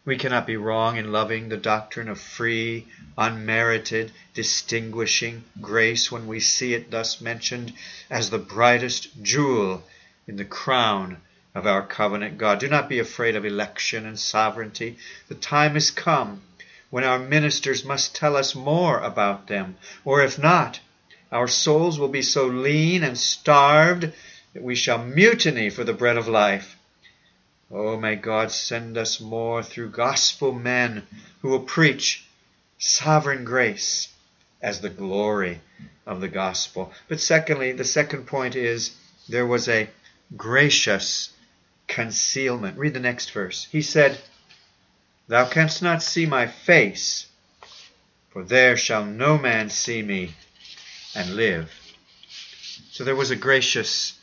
we 0.05 0.18
cannot 0.18 0.47
be 0.47 0.57
wrong 0.57 0.97
in 0.97 1.12
loving 1.12 1.49
the 1.49 1.57
doctrine 1.57 2.09
of 2.09 2.21
free, 2.21 2.88
unmerited, 3.16 4.11
distinguishing 4.35 5.45
grace 5.61 6.11
when 6.11 6.27
we 6.27 6.40
see 6.40 6.75
it 6.75 6.90
thus 6.90 7.21
mentioned 7.21 7.73
as 8.11 8.29
the 8.31 8.38
brightest 8.38 9.23
jewel 9.23 9.85
in 10.27 10.37
the 10.37 10.45
crown 10.45 11.18
of 11.55 11.66
our 11.66 11.87
covenant 11.87 12.37
God. 12.37 12.59
Do 12.59 12.68
not 12.68 12.88
be 12.88 12.99
afraid 12.99 13.37
of 13.37 13.45
election 13.45 14.05
and 14.07 14.18
sovereignty. 14.18 14.97
The 15.29 15.35
time 15.37 15.75
has 15.75 15.90
come 15.90 16.42
when 16.92 17.05
our 17.05 17.18
ministers 17.18 17.87
must 17.87 18.14
tell 18.14 18.37
us 18.37 18.55
more 18.55 19.00
about 19.00 19.46
them, 19.46 19.74
or 20.05 20.20
if 20.22 20.38
not, 20.38 20.78
our 21.33 21.48
souls 21.48 21.98
will 21.98 22.09
be 22.09 22.20
so 22.20 22.46
lean 22.46 23.02
and 23.02 23.16
starved 23.16 24.12
that 24.52 24.62
we 24.62 24.74
shall 24.74 25.02
mutiny 25.02 25.70
for 25.70 25.85
the 25.85 25.94
bread 25.94 26.18
of 26.18 26.28
life. 26.28 26.76
Oh, 27.70 27.96
may 27.96 28.16
God 28.16 28.52
send 28.52 28.98
us 28.98 29.22
more 29.22 29.62
through 29.62 29.88
gospel 29.88 30.52
men 30.52 31.07
who 31.40 31.48
will 31.48 31.61
preach 31.61 32.26
sovereign 32.76 33.44
grace 33.44 34.09
as 34.61 34.83
the 34.83 34.90
glory 34.90 35.62
of 36.07 36.20
the 36.20 36.28
gospel. 36.28 36.92
But 37.09 37.20
secondly, 37.20 37.72
the 37.72 37.85
second 37.85 38.26
point 38.26 38.55
is 38.55 38.94
there 39.31 39.46
was 39.46 39.66
a 39.66 39.88
gracious 40.37 41.31
concealment. 41.88 42.76
Read 42.76 42.92
the 42.92 43.00
next 43.00 43.31
verse. 43.31 43.66
He 43.72 43.81
said, 43.81 44.18
Thou 45.33 45.49
canst 45.49 45.81
not 45.81 46.03
see 46.03 46.27
my 46.27 46.47
face, 46.47 47.29
for 48.29 48.45
there 48.45 48.77
shall 48.77 49.07
no 49.07 49.38
man 49.38 49.71
see 49.71 50.03
me 50.03 50.35
and 51.14 51.37
live. 51.37 51.73
So 52.90 53.03
there 53.03 53.16
was 53.16 53.31
a 53.31 53.37
gracious 53.37 54.18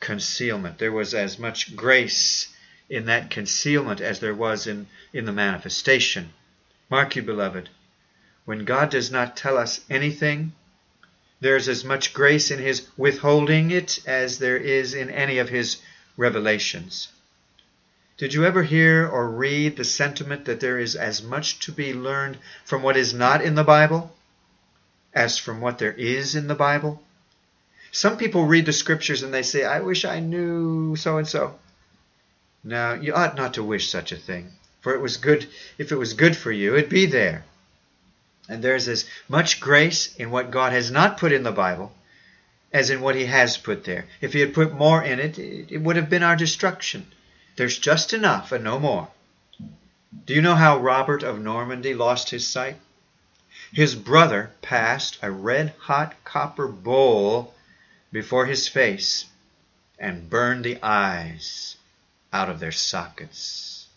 concealment. 0.00 0.78
There 0.78 0.90
was 0.90 1.14
as 1.14 1.38
much 1.38 1.76
grace 1.76 2.48
in 2.90 3.04
that 3.04 3.30
concealment 3.30 4.00
as 4.00 4.18
there 4.18 4.34
was 4.34 4.66
in, 4.66 4.88
in 5.12 5.26
the 5.26 5.32
manifestation. 5.32 6.32
Mark 6.90 7.14
you, 7.14 7.22
beloved, 7.22 7.68
when 8.44 8.64
God 8.64 8.90
does 8.90 9.12
not 9.12 9.36
tell 9.36 9.56
us 9.56 9.82
anything, 9.88 10.54
there's 11.38 11.68
as 11.68 11.84
much 11.84 12.12
grace 12.12 12.50
in 12.50 12.58
his 12.58 12.88
withholding 12.96 13.70
it 13.70 14.00
as 14.08 14.40
there 14.40 14.56
is 14.56 14.92
in 14.92 15.08
any 15.08 15.38
of 15.38 15.50
his 15.50 15.76
revelations. 16.16 17.10
Did 18.18 18.34
you 18.34 18.44
ever 18.44 18.64
hear 18.64 19.06
or 19.06 19.30
read 19.30 19.76
the 19.76 19.84
sentiment 19.84 20.46
that 20.46 20.58
there 20.58 20.76
is 20.76 20.96
as 20.96 21.22
much 21.22 21.60
to 21.60 21.70
be 21.70 21.94
learned 21.94 22.38
from 22.64 22.82
what 22.82 22.96
is 22.96 23.14
not 23.14 23.42
in 23.42 23.54
the 23.54 23.62
Bible 23.62 24.12
as 25.14 25.38
from 25.38 25.60
what 25.60 25.78
there 25.78 25.92
is 25.92 26.34
in 26.34 26.48
the 26.48 26.56
Bible? 26.56 27.00
Some 27.92 28.16
people 28.16 28.44
read 28.44 28.66
the 28.66 28.72
scriptures 28.72 29.22
and 29.22 29.32
they 29.32 29.44
say, 29.44 29.64
I 29.64 29.78
wish 29.78 30.04
I 30.04 30.18
knew 30.18 30.96
so 30.96 31.18
and 31.18 31.28
so. 31.28 31.60
Now, 32.64 32.94
you 32.94 33.14
ought 33.14 33.36
not 33.36 33.54
to 33.54 33.62
wish 33.62 33.88
such 33.88 34.10
a 34.10 34.16
thing, 34.16 34.50
for 34.80 34.94
it 34.94 35.00
was 35.00 35.16
good 35.16 35.46
if 35.78 35.92
it 35.92 35.96
was 35.96 36.14
good 36.14 36.36
for 36.36 36.50
you, 36.50 36.74
it'd 36.74 36.90
be 36.90 37.06
there. 37.06 37.44
And 38.48 38.64
there's 38.64 38.88
as 38.88 39.04
much 39.28 39.60
grace 39.60 40.12
in 40.16 40.32
what 40.32 40.50
God 40.50 40.72
has 40.72 40.90
not 40.90 41.18
put 41.18 41.30
in 41.30 41.44
the 41.44 41.52
Bible 41.52 41.92
as 42.72 42.90
in 42.90 43.00
what 43.00 43.14
He 43.14 43.26
has 43.26 43.56
put 43.56 43.84
there. 43.84 44.06
If 44.20 44.32
He 44.32 44.40
had 44.40 44.54
put 44.54 44.72
more 44.72 45.04
in 45.04 45.20
it, 45.20 45.38
it 45.38 45.80
would 45.80 45.94
have 45.94 46.10
been 46.10 46.24
our 46.24 46.34
destruction. 46.34 47.06
There's 47.58 47.76
just 47.76 48.12
enough 48.12 48.52
and 48.52 48.62
no 48.62 48.78
more. 48.78 49.08
Do 50.26 50.32
you 50.32 50.40
know 50.40 50.54
how 50.54 50.78
Robert 50.78 51.24
of 51.24 51.40
Normandy 51.40 51.92
lost 51.92 52.30
his 52.30 52.46
sight? 52.46 52.76
His 53.72 53.96
brother 53.96 54.52
passed 54.62 55.18
a 55.22 55.32
red 55.32 55.74
hot 55.80 56.14
copper 56.22 56.68
bowl 56.68 57.52
before 58.12 58.46
his 58.46 58.68
face 58.68 59.24
and 59.98 60.30
burned 60.30 60.64
the 60.64 60.78
eyes 60.84 61.76
out 62.32 62.48
of 62.48 62.60
their 62.60 62.70
sockets. 62.70 63.88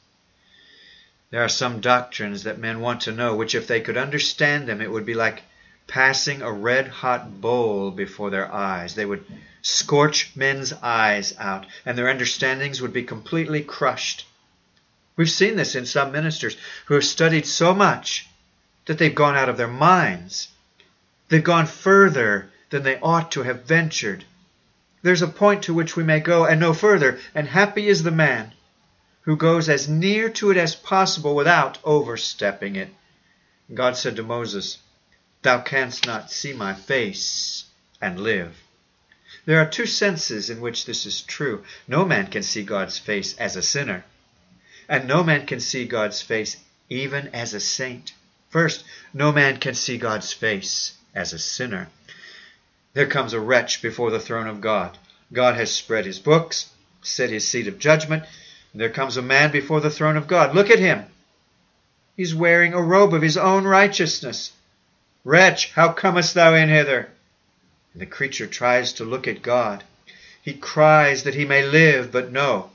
There 1.29 1.43
are 1.43 1.49
some 1.49 1.81
doctrines 1.81 2.41
that 2.43 2.57
men 2.57 2.79
want 2.79 3.01
to 3.01 3.11
know, 3.11 3.35
which 3.35 3.53
if 3.53 3.67
they 3.67 3.79
could 3.79 3.95
understand 3.95 4.67
them, 4.67 4.81
it 4.81 4.89
would 4.89 5.05
be 5.05 5.13
like 5.13 5.43
passing 5.85 6.41
a 6.41 6.51
red 6.51 6.87
hot 6.87 7.39
bowl 7.39 7.91
before 7.91 8.31
their 8.31 8.51
eyes. 8.51 8.95
They 8.95 9.05
would 9.05 9.23
scorch 9.61 10.35
men's 10.35 10.73
eyes 10.73 11.33
out, 11.37 11.65
and 11.85 11.97
their 11.97 12.09
understandings 12.09 12.81
would 12.81 12.93
be 12.93 13.03
completely 13.03 13.61
crushed. 13.61 14.25
We've 15.15 15.29
seen 15.29 15.55
this 15.55 15.75
in 15.75 15.85
some 15.85 16.11
ministers 16.11 16.57
who 16.85 16.95
have 16.95 17.03
studied 17.03 17.45
so 17.45 17.73
much 17.73 18.27
that 18.85 18.97
they've 18.97 19.13
gone 19.13 19.35
out 19.35 19.49
of 19.49 19.57
their 19.57 19.67
minds. 19.67 20.47
They've 21.29 21.43
gone 21.43 21.67
further 21.67 22.49
than 22.69 22.83
they 22.83 22.99
ought 22.99 23.31
to 23.33 23.43
have 23.43 23.65
ventured. 23.65 24.25
There's 25.03 25.21
a 25.21 25.27
point 25.27 25.63
to 25.63 25.73
which 25.73 25.95
we 25.95 26.03
may 26.03 26.19
go 26.19 26.45
and 26.45 26.59
no 26.59 26.73
further, 26.73 27.19
and 27.35 27.47
happy 27.47 27.87
is 27.87 28.03
the 28.03 28.11
man 28.11 28.53
who 29.21 29.35
goes 29.35 29.69
as 29.69 29.87
near 29.87 30.29
to 30.29 30.51
it 30.51 30.57
as 30.57 30.75
possible 30.75 31.35
without 31.35 31.77
overstepping 31.83 32.75
it. 32.75 32.89
God 33.73 33.95
said 33.95 34.15
to 34.15 34.23
Moses, 34.23 34.79
Thou 35.43 35.61
canst 35.61 36.05
not 36.05 36.31
see 36.31 36.53
my 36.53 36.73
face 36.73 37.65
and 38.01 38.19
live. 38.19 38.57
There 39.45 39.59
are 39.59 39.65
two 39.65 39.85
senses 39.85 40.49
in 40.49 40.61
which 40.61 40.85
this 40.85 41.05
is 41.05 41.21
true. 41.21 41.63
No 41.87 42.05
man 42.05 42.27
can 42.27 42.43
see 42.43 42.63
God's 42.63 42.97
face 42.97 43.35
as 43.37 43.55
a 43.55 43.61
sinner, 43.61 44.05
and 44.87 45.07
no 45.07 45.23
man 45.23 45.45
can 45.45 45.59
see 45.59 45.85
God's 45.85 46.21
face 46.21 46.57
even 46.89 47.29
as 47.33 47.53
a 47.53 47.59
saint. 47.59 48.13
First, 48.49 48.83
no 49.13 49.31
man 49.31 49.57
can 49.57 49.73
see 49.73 49.97
God's 49.97 50.33
face 50.33 50.93
as 51.15 51.33
a 51.33 51.39
sinner. 51.39 51.89
There 52.93 53.07
comes 53.07 53.33
a 53.33 53.39
wretch 53.39 53.81
before 53.81 54.11
the 54.11 54.19
throne 54.19 54.47
of 54.47 54.61
God. 54.61 54.97
God 55.31 55.55
has 55.55 55.71
spread 55.71 56.05
his 56.05 56.19
books, 56.19 56.69
set 57.01 57.29
his 57.29 57.47
seat 57.47 57.67
of 57.67 57.79
judgment, 57.79 58.23
there 58.73 58.89
comes 58.89 59.17
a 59.17 59.21
man 59.21 59.51
before 59.51 59.81
the 59.81 59.89
throne 59.89 60.15
of 60.15 60.27
God. 60.27 60.55
Look 60.55 60.69
at 60.69 60.79
him. 60.79 61.05
He's 62.15 62.33
wearing 62.33 62.73
a 62.73 62.81
robe 62.81 63.13
of 63.13 63.21
his 63.21 63.37
own 63.37 63.65
righteousness. 63.65 64.53
Wretch, 65.25 65.71
how 65.73 65.91
comest 65.91 66.33
thou 66.33 66.53
in 66.53 66.69
hither? 66.69 67.09
And 67.93 68.01
the 68.01 68.05
creature 68.05 68.47
tries 68.47 68.93
to 68.93 69.05
look 69.05 69.27
at 69.27 69.41
God. 69.41 69.83
He 70.41 70.53
cries 70.53 71.23
that 71.23 71.35
he 71.35 71.45
may 71.45 71.63
live, 71.63 72.11
but 72.11 72.31
no. 72.31 72.71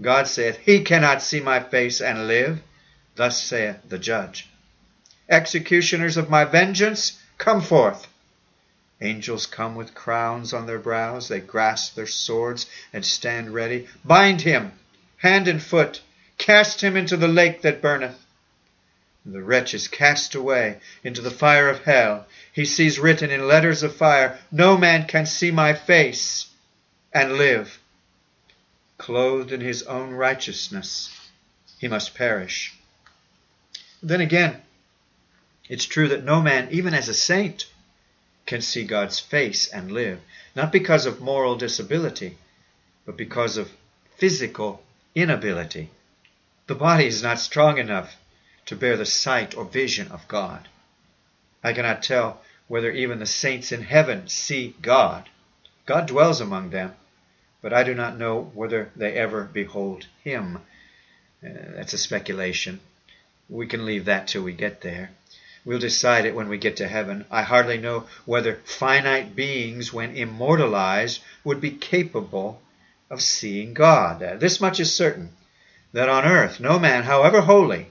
God 0.00 0.26
saith, 0.28 0.58
He 0.58 0.82
cannot 0.82 1.22
see 1.22 1.40
my 1.40 1.60
face 1.60 2.00
and 2.00 2.26
live. 2.26 2.60
Thus 3.14 3.42
saith 3.42 3.78
the 3.88 3.98
judge. 3.98 4.48
Executioners 5.28 6.16
of 6.16 6.30
my 6.30 6.44
vengeance, 6.44 7.20
come 7.38 7.62
forth. 7.62 8.06
Angels 9.00 9.46
come 9.46 9.74
with 9.74 9.94
crowns 9.94 10.52
on 10.52 10.66
their 10.66 10.78
brows. 10.78 11.28
They 11.28 11.40
grasp 11.40 11.94
their 11.94 12.06
swords 12.06 12.66
and 12.92 13.04
stand 13.04 13.52
ready. 13.54 13.88
Bind 14.04 14.42
him 14.42 14.72
hand 15.18 15.48
and 15.48 15.62
foot, 15.62 16.02
cast 16.38 16.82
him 16.82 16.96
into 16.96 17.16
the 17.16 17.28
lake 17.28 17.62
that 17.62 17.80
burneth. 17.80 18.25
The 19.28 19.42
wretch 19.42 19.74
is 19.74 19.88
cast 19.88 20.36
away 20.36 20.78
into 21.02 21.20
the 21.20 21.32
fire 21.32 21.68
of 21.68 21.82
hell. 21.82 22.28
He 22.52 22.64
sees 22.64 23.00
written 23.00 23.28
in 23.28 23.48
letters 23.48 23.82
of 23.82 23.96
fire, 23.96 24.38
No 24.52 24.76
man 24.78 25.08
can 25.08 25.26
see 25.26 25.50
my 25.50 25.74
face 25.74 26.46
and 27.12 27.32
live. 27.32 27.80
Clothed 28.98 29.50
in 29.50 29.60
his 29.60 29.82
own 29.82 30.10
righteousness, 30.12 31.10
he 31.78 31.88
must 31.88 32.14
perish. 32.14 32.74
Then 34.00 34.20
again, 34.20 34.62
it's 35.68 35.86
true 35.86 36.06
that 36.06 36.22
no 36.22 36.40
man, 36.40 36.68
even 36.70 36.94
as 36.94 37.08
a 37.08 37.14
saint, 37.14 37.66
can 38.46 38.62
see 38.62 38.84
God's 38.84 39.18
face 39.18 39.66
and 39.66 39.90
live, 39.90 40.20
not 40.54 40.70
because 40.70 41.04
of 41.04 41.20
moral 41.20 41.56
disability, 41.56 42.38
but 43.04 43.16
because 43.16 43.56
of 43.56 43.72
physical 44.16 44.84
inability. 45.16 45.90
The 46.68 46.76
body 46.76 47.06
is 47.06 47.24
not 47.24 47.40
strong 47.40 47.78
enough 47.78 48.16
to 48.66 48.76
bear 48.76 48.96
the 48.96 49.06
sight 49.06 49.56
or 49.56 49.64
vision 49.64 50.08
of 50.08 50.28
God. 50.28 50.68
I 51.62 51.72
cannot 51.72 52.02
tell 52.02 52.42
whether 52.68 52.90
even 52.90 53.18
the 53.18 53.26
saints 53.26 53.72
in 53.72 53.82
heaven 53.82 54.28
see 54.28 54.74
God. 54.82 55.28
God 55.86 56.06
dwells 56.06 56.40
among 56.40 56.70
them, 56.70 56.94
but 57.62 57.72
I 57.72 57.84
do 57.84 57.94
not 57.94 58.18
know 58.18 58.50
whether 58.54 58.90
they 58.96 59.12
ever 59.14 59.44
behold 59.44 60.06
Him. 60.22 60.56
Uh, 61.44 61.48
that's 61.76 61.92
a 61.92 61.98
speculation. 61.98 62.80
We 63.48 63.66
can 63.66 63.86
leave 63.86 64.06
that 64.06 64.26
till 64.26 64.42
we 64.42 64.52
get 64.52 64.80
there. 64.80 65.10
We'll 65.64 65.78
decide 65.78 66.24
it 66.26 66.34
when 66.34 66.48
we 66.48 66.58
get 66.58 66.76
to 66.76 66.88
heaven. 66.88 67.24
I 67.30 67.42
hardly 67.42 67.78
know 67.78 68.06
whether 68.24 68.60
finite 68.64 69.34
beings, 69.34 69.92
when 69.92 70.16
immortalized, 70.16 71.20
would 71.44 71.60
be 71.60 71.72
capable 71.72 72.62
of 73.10 73.20
seeing 73.22 73.74
God. 73.74 74.22
Uh, 74.22 74.36
this 74.36 74.60
much 74.60 74.80
is 74.80 74.94
certain 74.94 75.30
that 75.92 76.08
on 76.08 76.24
earth 76.24 76.60
no 76.60 76.78
man, 76.78 77.04
however 77.04 77.40
holy, 77.40 77.90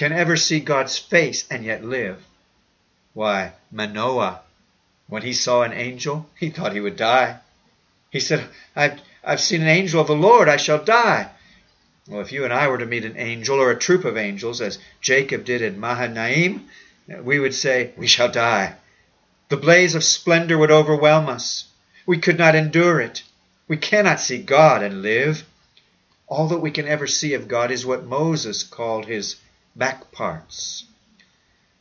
can 0.00 0.12
ever 0.14 0.34
see 0.34 0.60
God's 0.60 0.96
face 0.96 1.46
and 1.50 1.62
yet 1.62 1.84
live. 1.84 2.24
Why, 3.12 3.52
Manoah, 3.70 4.40
when 5.08 5.20
he 5.20 5.34
saw 5.34 5.60
an 5.60 5.74
angel, 5.74 6.26
he 6.38 6.48
thought 6.48 6.72
he 6.72 6.80
would 6.80 6.96
die. 6.96 7.36
He 8.08 8.18
said, 8.18 8.48
I've, 8.74 8.98
I've 9.22 9.42
seen 9.42 9.60
an 9.60 9.68
angel 9.68 10.00
of 10.00 10.06
the 10.06 10.14
Lord, 10.14 10.48
I 10.48 10.56
shall 10.56 10.82
die. 10.82 11.28
Well, 12.08 12.22
if 12.22 12.32
you 12.32 12.44
and 12.44 12.52
I 12.52 12.68
were 12.68 12.78
to 12.78 12.86
meet 12.86 13.04
an 13.04 13.18
angel 13.18 13.58
or 13.58 13.70
a 13.70 13.78
troop 13.78 14.06
of 14.06 14.16
angels, 14.16 14.62
as 14.62 14.78
Jacob 15.02 15.44
did 15.44 15.60
at 15.60 15.76
Mahanaim, 15.76 16.66
we 17.22 17.38
would 17.38 17.54
say, 17.54 17.90
We 17.98 18.06
shall 18.06 18.32
die. 18.32 18.76
The 19.50 19.58
blaze 19.58 19.94
of 19.94 20.02
splendor 20.02 20.56
would 20.56 20.70
overwhelm 20.70 21.28
us. 21.28 21.66
We 22.06 22.16
could 22.16 22.38
not 22.38 22.54
endure 22.54 23.02
it. 23.02 23.22
We 23.68 23.76
cannot 23.76 24.18
see 24.18 24.38
God 24.38 24.82
and 24.82 25.02
live. 25.02 25.44
All 26.26 26.48
that 26.48 26.60
we 26.60 26.70
can 26.70 26.88
ever 26.88 27.06
see 27.06 27.34
of 27.34 27.48
God 27.48 27.70
is 27.70 27.84
what 27.84 28.06
Moses 28.06 28.62
called 28.62 29.04
his 29.04 29.36
back 29.80 30.12
parts. 30.12 30.84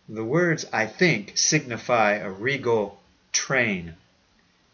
The 0.07 0.23
words, 0.23 0.65
I 0.71 0.85
think, 0.85 1.33
signify 1.35 2.13
a 2.13 2.31
regal 2.31 3.01
train. 3.33 3.95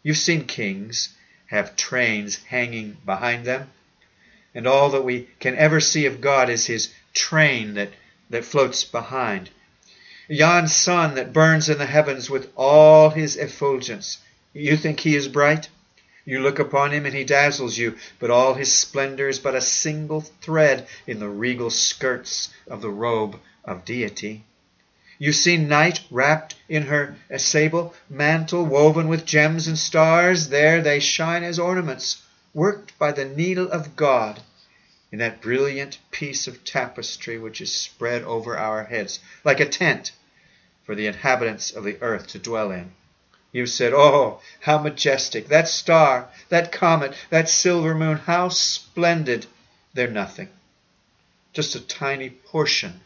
You've 0.04 0.16
seen 0.16 0.46
kings 0.46 1.08
have 1.48 1.74
trains 1.74 2.44
hanging 2.44 2.98
behind 3.04 3.44
them, 3.44 3.68
and 4.54 4.64
all 4.64 4.90
that 4.90 5.02
we 5.02 5.28
can 5.40 5.56
ever 5.56 5.80
see 5.80 6.06
of 6.06 6.20
God 6.20 6.48
is 6.48 6.66
his 6.66 6.94
train 7.14 7.74
that, 7.74 7.90
that 8.30 8.44
floats 8.44 8.84
behind. 8.84 9.50
Yon 10.28 10.68
sun 10.68 11.16
that 11.16 11.32
burns 11.32 11.68
in 11.68 11.78
the 11.78 11.86
heavens 11.86 12.30
with 12.30 12.52
all 12.56 13.10
his 13.10 13.36
effulgence. 13.36 14.18
You 14.52 14.76
think 14.76 15.00
he 15.00 15.16
is 15.16 15.26
bright? 15.26 15.68
You 16.28 16.40
look 16.40 16.58
upon 16.58 16.90
him 16.90 17.06
and 17.06 17.14
he 17.14 17.22
dazzles 17.22 17.78
you, 17.78 17.96
but 18.18 18.30
all 18.30 18.54
his 18.54 18.72
splendor 18.72 19.28
is 19.28 19.38
but 19.38 19.54
a 19.54 19.60
single 19.60 20.22
thread 20.22 20.88
in 21.06 21.20
the 21.20 21.28
regal 21.28 21.70
skirts 21.70 22.52
of 22.66 22.82
the 22.82 22.90
robe 22.90 23.38
of 23.64 23.84
deity. 23.84 24.42
You 25.18 25.32
see 25.32 25.56
night 25.56 26.00
wrapped 26.10 26.56
in 26.68 26.82
her 26.82 27.16
sable 27.36 27.94
mantle 28.10 28.66
woven 28.66 29.06
with 29.06 29.24
gems 29.24 29.68
and 29.68 29.78
stars. 29.78 30.48
There 30.48 30.82
they 30.82 30.98
shine 30.98 31.44
as 31.44 31.60
ornaments, 31.60 32.20
worked 32.52 32.98
by 32.98 33.12
the 33.12 33.24
needle 33.24 33.70
of 33.70 33.94
God 33.94 34.40
in 35.12 35.20
that 35.20 35.40
brilliant 35.40 35.98
piece 36.10 36.48
of 36.48 36.64
tapestry 36.64 37.38
which 37.38 37.60
is 37.60 37.72
spread 37.72 38.22
over 38.24 38.58
our 38.58 38.82
heads, 38.82 39.20
like 39.44 39.60
a 39.60 39.64
tent 39.64 40.10
for 40.84 40.96
the 40.96 41.06
inhabitants 41.06 41.70
of 41.70 41.84
the 41.84 42.02
earth 42.02 42.26
to 42.26 42.40
dwell 42.40 42.72
in. 42.72 42.90
You 43.56 43.64
said, 43.64 43.94
Oh, 43.94 44.42
how 44.60 44.76
majestic! 44.76 45.48
That 45.48 45.66
star, 45.66 46.28
that 46.50 46.70
comet, 46.70 47.14
that 47.30 47.48
silver 47.48 47.94
moon, 47.94 48.18
how 48.18 48.50
splendid! 48.50 49.46
They're 49.94 50.08
nothing. 50.08 50.50
Just 51.54 51.74
a 51.74 51.80
tiny 51.80 52.28
portion 52.28 53.00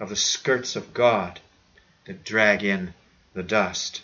of 0.00 0.08
the 0.08 0.16
skirts 0.16 0.74
of 0.74 0.92
God 0.92 1.38
that 2.06 2.24
drag 2.24 2.64
in 2.64 2.94
the 3.32 3.44
dust. 3.44 4.02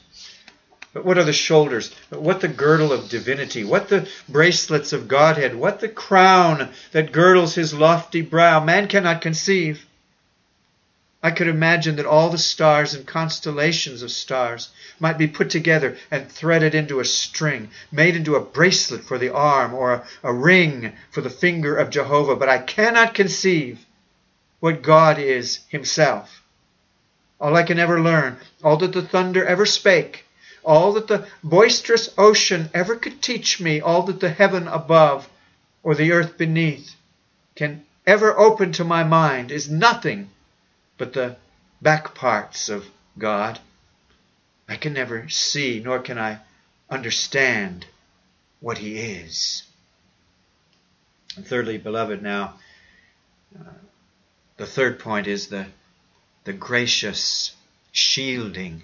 But 0.92 1.04
what 1.04 1.18
are 1.18 1.24
the 1.24 1.32
shoulders? 1.32 1.92
What 2.10 2.40
the 2.40 2.46
girdle 2.46 2.92
of 2.92 3.08
divinity? 3.08 3.64
What 3.64 3.88
the 3.88 4.08
bracelets 4.28 4.92
of 4.92 5.08
Godhead? 5.08 5.56
What 5.56 5.80
the 5.80 5.88
crown 5.88 6.70
that 6.92 7.10
girdles 7.10 7.56
his 7.56 7.74
lofty 7.74 8.22
brow? 8.22 8.62
Man 8.62 8.86
cannot 8.86 9.20
conceive. 9.20 9.84
I 11.26 11.32
could 11.32 11.48
imagine 11.48 11.96
that 11.96 12.06
all 12.06 12.30
the 12.30 12.38
stars 12.38 12.94
and 12.94 13.04
constellations 13.04 14.00
of 14.00 14.12
stars 14.12 14.68
might 15.00 15.18
be 15.18 15.26
put 15.26 15.50
together 15.50 15.96
and 16.08 16.30
threaded 16.30 16.72
into 16.72 17.00
a 17.00 17.04
string, 17.04 17.70
made 17.90 18.14
into 18.14 18.36
a 18.36 18.40
bracelet 18.40 19.02
for 19.02 19.18
the 19.18 19.34
arm 19.34 19.74
or 19.74 19.92
a, 19.92 20.04
a, 20.22 20.32
ring 20.32 20.92
for 21.10 21.22
the 21.22 21.28
finger 21.28 21.76
of 21.76 21.90
Jehovah, 21.90 22.36
but 22.36 22.48
I 22.48 22.58
cannot 22.58 23.12
conceive 23.12 23.84
what 24.60 24.82
God 24.82 25.18
is 25.18 25.58
Himself. 25.66 26.42
All 27.40 27.56
I 27.56 27.64
can 27.64 27.80
ever 27.80 28.00
learn, 28.00 28.36
all 28.62 28.76
that 28.76 28.92
the 28.92 29.02
thunder 29.02 29.44
ever 29.44 29.66
spake, 29.66 30.26
all 30.62 30.92
that 30.92 31.08
the 31.08 31.26
boisterous 31.42 32.08
ocean 32.16 32.70
ever 32.72 32.94
could 32.94 33.20
teach 33.20 33.58
me, 33.58 33.80
all 33.80 34.04
that 34.04 34.20
the 34.20 34.30
heaven 34.30 34.68
above 34.68 35.28
or 35.82 35.96
the 35.96 36.12
earth 36.12 36.38
beneath 36.38 36.94
can 37.56 37.84
ever 38.06 38.38
open 38.38 38.70
to 38.70 38.84
my 38.84 39.02
mind 39.02 39.50
is 39.50 39.68
nothing 39.68 40.30
but 40.98 41.12
the 41.12 41.36
back 41.82 42.14
parts 42.14 42.68
of 42.68 42.86
God. 43.18 43.58
I 44.68 44.76
can 44.76 44.92
never 44.92 45.28
see, 45.28 45.80
nor 45.80 46.00
can 46.00 46.18
I 46.18 46.40
understand 46.90 47.86
what 48.60 48.78
He 48.78 48.98
is. 48.98 49.62
And 51.36 51.46
thirdly, 51.46 51.78
beloved, 51.78 52.22
now, 52.22 52.54
uh, 53.58 53.72
the 54.56 54.66
third 54.66 54.98
point 54.98 55.26
is 55.26 55.48
the, 55.48 55.66
the 56.44 56.52
gracious 56.52 57.54
shielding. 57.92 58.82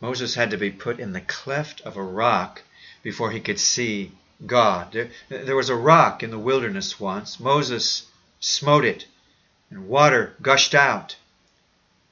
Moses 0.00 0.34
had 0.34 0.50
to 0.50 0.56
be 0.56 0.70
put 0.70 0.98
in 0.98 1.12
the 1.12 1.20
cleft 1.20 1.80
of 1.82 1.96
a 1.96 2.02
rock 2.02 2.62
before 3.02 3.30
he 3.30 3.40
could 3.40 3.60
see 3.60 4.10
God. 4.44 4.92
There, 4.92 5.10
there 5.28 5.56
was 5.56 5.68
a 5.68 5.76
rock 5.76 6.22
in 6.24 6.30
the 6.30 6.38
wilderness 6.38 6.98
once. 6.98 7.38
Moses 7.38 8.06
smote 8.40 8.84
it 8.84 9.06
and 9.72 9.88
water 9.88 10.34
gushed 10.42 10.74
out. 10.74 11.16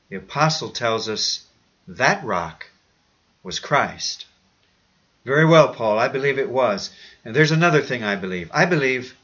The 0.09 0.17
apostle 0.17 0.71
tells 0.71 1.11
us 1.11 1.45
that 1.87 2.25
rock 2.25 2.69
was 3.43 3.59
Christ. 3.61 4.25
Very 5.27 5.45
well, 5.45 5.75
Paul, 5.75 5.99
I 5.99 6.09
believe 6.09 6.39
it 6.39 6.49
was. 6.49 6.89
And 7.23 7.37
there's 7.37 7.51
another 7.51 7.83
thing 7.83 8.03
I 8.03 8.17
believe. 8.17 8.51
I 8.55 8.65
believe 8.65 9.15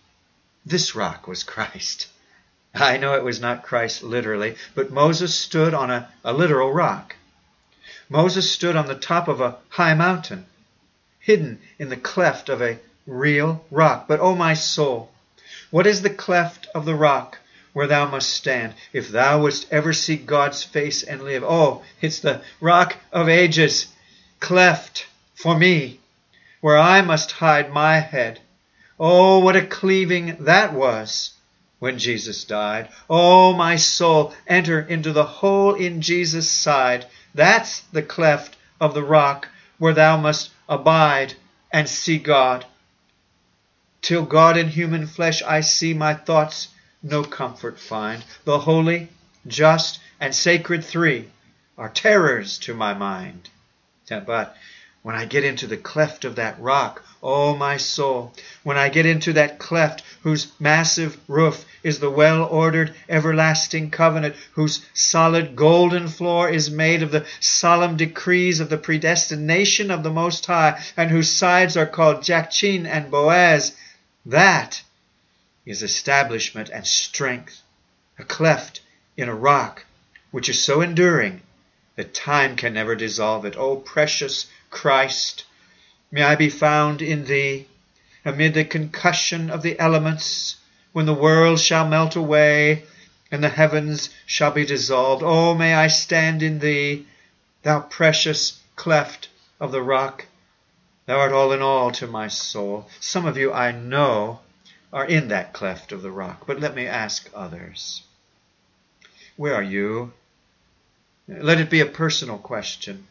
this 0.66 0.94
rock 0.94 1.26
was 1.26 1.42
Christ. 1.42 2.08
I 2.74 2.98
know 2.98 3.14
it 3.14 3.24
was 3.24 3.40
not 3.40 3.62
Christ 3.62 4.02
literally, 4.02 4.56
but 4.74 4.90
Moses 4.90 5.34
stood 5.34 5.72
on 5.72 5.90
a, 5.90 6.10
a 6.22 6.34
literal 6.34 6.70
rock. 6.70 7.16
Moses 8.10 8.52
stood 8.52 8.76
on 8.76 8.86
the 8.86 8.94
top 8.94 9.28
of 9.28 9.40
a 9.40 9.56
high 9.70 9.94
mountain, 9.94 10.44
hidden 11.20 11.58
in 11.78 11.88
the 11.88 11.96
cleft 11.96 12.50
of 12.50 12.60
a 12.60 12.80
real 13.06 13.64
rock. 13.70 14.06
But, 14.06 14.20
O 14.20 14.24
oh 14.24 14.34
my 14.34 14.52
soul, 14.52 15.10
what 15.70 15.86
is 15.86 16.02
the 16.02 16.10
cleft 16.10 16.66
of 16.74 16.84
the 16.84 16.94
rock 16.94 17.38
where 17.76 17.86
thou 17.86 18.08
must 18.08 18.30
stand. 18.30 18.72
If 18.94 19.10
thou 19.10 19.42
wouldst 19.42 19.70
ever 19.70 19.92
see 19.92 20.16
God's 20.16 20.62
face 20.62 21.02
and 21.02 21.20
live, 21.20 21.44
oh, 21.44 21.82
it's 22.00 22.20
the 22.20 22.40
rock 22.58 22.96
of 23.12 23.28
ages, 23.28 23.88
cleft 24.40 25.06
for 25.34 25.58
me, 25.58 26.00
where 26.62 26.78
I 26.78 27.02
must 27.02 27.32
hide 27.32 27.70
my 27.70 27.98
head. 27.98 28.40
Oh, 28.98 29.40
what 29.40 29.56
a 29.56 29.66
cleaving 29.66 30.38
that 30.40 30.72
was 30.72 31.34
when 31.78 31.98
Jesus 31.98 32.44
died. 32.44 32.88
Oh, 33.10 33.52
my 33.52 33.76
soul, 33.76 34.32
enter 34.46 34.80
into 34.80 35.12
the 35.12 35.24
hole 35.24 35.74
in 35.74 36.00
Jesus' 36.00 36.48
side. 36.48 37.04
That's 37.34 37.80
the 37.92 38.02
cleft 38.02 38.56
of 38.80 38.94
the 38.94 39.04
rock 39.04 39.48
where 39.76 39.92
thou 39.92 40.16
must 40.16 40.48
abide 40.66 41.34
and 41.70 41.86
see 41.86 42.16
God. 42.16 42.64
Till 44.00 44.24
God 44.24 44.56
in 44.56 44.68
human 44.68 45.06
flesh 45.06 45.42
I 45.42 45.60
see 45.60 45.92
my 45.92 46.14
thoughts 46.14 46.68
no 47.10 47.22
comfort 47.22 47.78
find. 47.78 48.24
The 48.44 48.58
holy, 48.58 49.08
just, 49.46 50.00
and 50.20 50.34
sacred 50.34 50.84
three 50.84 51.28
are 51.78 51.88
terrors 51.88 52.58
to 52.58 52.74
my 52.74 52.94
mind. 52.94 53.48
But 54.08 54.56
when 55.02 55.14
I 55.14 55.24
get 55.24 55.44
into 55.44 55.68
the 55.68 55.76
cleft 55.76 56.24
of 56.24 56.34
that 56.34 56.58
rock, 56.60 57.04
oh 57.22 57.54
my 57.54 57.76
soul, 57.76 58.34
when 58.64 58.76
I 58.76 58.88
get 58.88 59.06
into 59.06 59.32
that 59.34 59.58
cleft 59.58 60.02
whose 60.22 60.48
massive 60.58 61.16
roof 61.28 61.64
is 61.84 62.00
the 62.00 62.10
well 62.10 62.42
ordered 62.42 62.92
everlasting 63.08 63.90
covenant, 63.90 64.34
whose 64.54 64.84
solid 64.94 65.54
golden 65.54 66.08
floor 66.08 66.48
is 66.50 66.70
made 66.70 67.04
of 67.04 67.12
the 67.12 67.24
solemn 67.38 67.96
decrees 67.96 68.58
of 68.58 68.68
the 68.68 68.78
predestination 68.78 69.92
of 69.92 70.02
the 70.02 70.10
Most 70.10 70.44
High, 70.46 70.82
and 70.96 71.10
whose 71.10 71.30
sides 71.30 71.76
are 71.76 71.86
called 71.86 72.24
Jachin 72.24 72.86
and 72.86 73.08
Boaz, 73.08 73.76
that 74.24 74.82
is 75.66 75.82
establishment 75.82 76.70
and 76.70 76.86
strength, 76.86 77.60
a 78.18 78.24
cleft 78.24 78.80
in 79.16 79.28
a 79.28 79.34
rock 79.34 79.84
which 80.30 80.48
is 80.48 80.62
so 80.62 80.80
enduring 80.80 81.42
that 81.96 82.14
time 82.14 82.54
can 82.56 82.72
never 82.72 82.94
dissolve 82.94 83.44
it. 83.44 83.56
O 83.56 83.76
precious 83.76 84.46
Christ, 84.70 85.44
may 86.10 86.22
I 86.22 86.36
be 86.36 86.48
found 86.48 87.02
in 87.02 87.24
Thee 87.24 87.66
amid 88.24 88.54
the 88.54 88.64
concussion 88.64 89.50
of 89.50 89.62
the 89.62 89.78
elements 89.80 90.56
when 90.92 91.06
the 91.06 91.14
world 91.14 91.58
shall 91.58 91.88
melt 91.88 92.14
away 92.14 92.84
and 93.30 93.42
the 93.42 93.48
heavens 93.48 94.10
shall 94.24 94.52
be 94.52 94.64
dissolved. 94.64 95.22
Oh, 95.24 95.54
may 95.54 95.74
I 95.74 95.88
stand 95.88 96.42
in 96.42 96.60
Thee, 96.60 97.06
Thou 97.62 97.80
precious 97.80 98.60
cleft 98.76 99.28
of 99.58 99.72
the 99.72 99.82
rock. 99.82 100.26
Thou 101.06 101.18
art 101.18 101.32
all 101.32 101.52
in 101.52 101.62
all 101.62 101.90
to 101.92 102.06
my 102.06 102.28
soul. 102.28 102.88
Some 103.00 103.26
of 103.26 103.36
you 103.36 103.52
I 103.52 103.72
know 103.72 104.40
are 104.96 105.04
in 105.04 105.28
that 105.28 105.52
cleft 105.52 105.92
of 105.92 106.00
the 106.00 106.10
rock. 106.10 106.46
But 106.46 106.58
let 106.58 106.74
me 106.74 106.86
ask 106.86 107.28
others 107.34 108.02
Where 109.36 109.54
are 109.54 109.62
you? 109.62 110.14
Let 111.28 111.60
it 111.60 111.68
be 111.68 111.80
a 111.80 111.86
personal 112.02 112.38
question. 112.38 113.06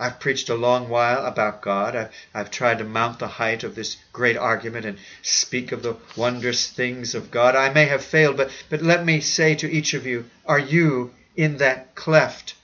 I've 0.00 0.18
preached 0.18 0.48
a 0.48 0.56
long 0.56 0.88
while 0.88 1.24
about 1.24 1.62
God. 1.62 1.94
I've, 1.94 2.10
I've, 2.34 2.50
tried 2.50 2.78
to 2.78 2.84
mount 2.84 3.20
the 3.20 3.28
height 3.28 3.62
of 3.62 3.76
this 3.76 3.98
great 4.12 4.36
argument 4.36 4.84
and 4.84 4.98
speak 5.22 5.70
of 5.70 5.84
the 5.84 5.96
wondrous 6.16 6.68
things 6.68 7.14
of 7.14 7.30
God. 7.30 7.54
I 7.54 7.72
may 7.72 7.84
have 7.84 8.02
failed, 8.04 8.36
but, 8.36 8.50
but 8.68 8.82
let 8.82 9.04
me 9.04 9.20
say 9.20 9.54
to 9.56 9.70
each 9.70 9.94
of 9.94 10.06
you, 10.06 10.24
are 10.44 10.58
you 10.58 11.14
in 11.36 11.58
that 11.58 11.94
cleft 11.94 12.54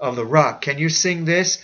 of 0.00 0.16
the 0.16 0.24
rock? 0.24 0.62
Can 0.62 0.78
you 0.78 0.88
sing 0.88 1.26
this? 1.26 1.62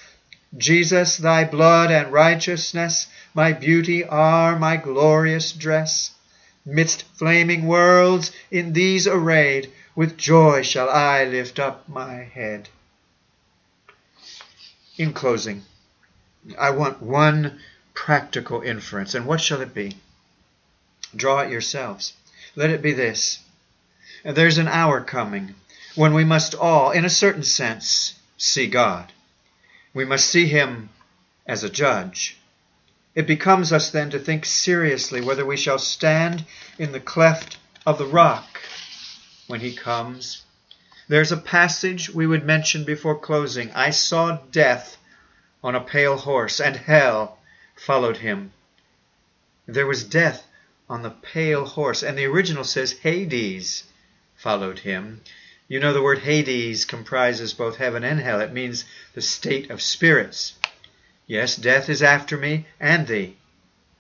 Jesus, 0.57 1.17
thy 1.17 1.45
blood 1.45 1.91
and 1.91 2.13
righteousness 2.13 3.07
my 3.35 3.53
beauty 3.53 4.05
are 4.05 4.59
my 4.59 4.77
glorious 4.77 5.53
dress. 5.53 6.11
Midst 6.67 7.05
flaming 7.15 7.67
worlds, 7.67 8.31
in 8.51 8.75
these 8.75 9.07
arrayed, 9.07 9.73
with 9.95 10.19
joy 10.19 10.63
shall 10.63 10.89
I 10.91 11.25
lift 11.25 11.59
up 11.59 11.89
my 11.89 12.25
head. 12.25 12.69
In 14.99 15.15
closing, 15.15 15.63
I 16.59 16.71
want 16.71 17.03
one 17.03 17.59
practical 17.95 18.61
inference, 18.61 19.15
and 19.15 19.27
what 19.27 19.41
shall 19.41 19.63
it 19.63 19.75
be? 19.75 19.97
Draw 21.17 21.41
it 21.41 21.51
yourselves. 21.51 22.13
Let 22.55 22.71
it 22.71 22.83
be 22.83 22.93
this. 22.93 23.39
There's 24.25 24.59
an 24.59 24.69
hour 24.69 25.01
coming 25.01 25.55
when 25.95 26.13
we 26.13 26.25
must 26.25 26.55
all, 26.55 26.91
in 26.91 27.05
a 27.05 27.11
certain 27.11 27.43
sense, 27.43 28.15
see 28.37 28.67
God. 28.67 29.11
We 29.95 30.05
must 30.05 30.29
see 30.29 30.47
Him 30.47 30.91
as 31.47 31.65
a 31.65 31.71
judge. 31.71 32.39
It 33.15 33.27
becomes 33.27 33.73
us 33.73 33.91
then 33.91 34.11
to 34.11 34.19
think 34.19 34.47
seriously 34.47 35.21
whether 35.21 35.45
we 35.45 35.57
shall 35.57 35.79
stand 35.79 36.45
in 36.79 36.93
the 36.93 37.01
cleft 37.01 37.59
of 37.85 37.99
the 37.99 38.07
rock 38.07 38.63
when 39.47 39.61
he 39.61 39.75
comes. 39.75 40.45
There's 41.09 41.33
a 41.33 41.37
passage 41.37 42.09
we 42.09 42.27
would 42.27 42.45
mention 42.45 42.85
before 42.85 43.19
closing. 43.19 43.71
I 43.73 43.91
saw 43.91 44.39
death 44.51 44.97
on 45.63 45.75
a 45.75 45.81
pale 45.81 46.17
horse, 46.17 46.59
and 46.59 46.75
hell 46.77 47.39
followed 47.75 48.17
him. 48.19 48.53
There 49.67 49.87
was 49.87 50.05
death 50.05 50.47
on 50.89 51.03
the 51.03 51.11
pale 51.11 51.67
horse, 51.67 52.03
and 52.03 52.17
the 52.17 52.27
original 52.27 52.65
says 52.65 52.93
Hades 52.93 53.85
followed 54.37 54.79
him. 54.81 55.21
You 55.73 55.81
know 55.81 55.95
the 55.95 56.03
word 56.03 56.19
Hades 56.19 56.85
comprises 56.85 57.55
both 57.55 57.79
heaven 57.79 58.05
and 58.05 58.21
hell. 58.21 58.41
It 58.43 58.53
means 58.53 58.85
the 59.15 59.23
state 59.23 59.71
of 59.71 59.81
spirits. 59.81 60.53
Yes, 61.27 61.57
death 61.57 61.89
is 61.89 62.03
after 62.03 62.37
me 62.37 62.67
and 62.79 63.07
thee. 63.07 63.39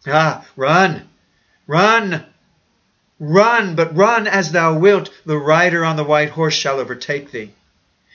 Ah, 0.06 0.44
run! 0.54 1.08
Run! 1.66 2.26
Run, 3.18 3.74
but 3.74 3.96
run 3.96 4.26
as 4.26 4.52
thou 4.52 4.76
wilt. 4.78 5.08
The 5.24 5.38
rider 5.38 5.82
on 5.82 5.96
the 5.96 6.04
white 6.04 6.28
horse 6.28 6.52
shall 6.52 6.78
overtake 6.78 7.30
thee. 7.30 7.54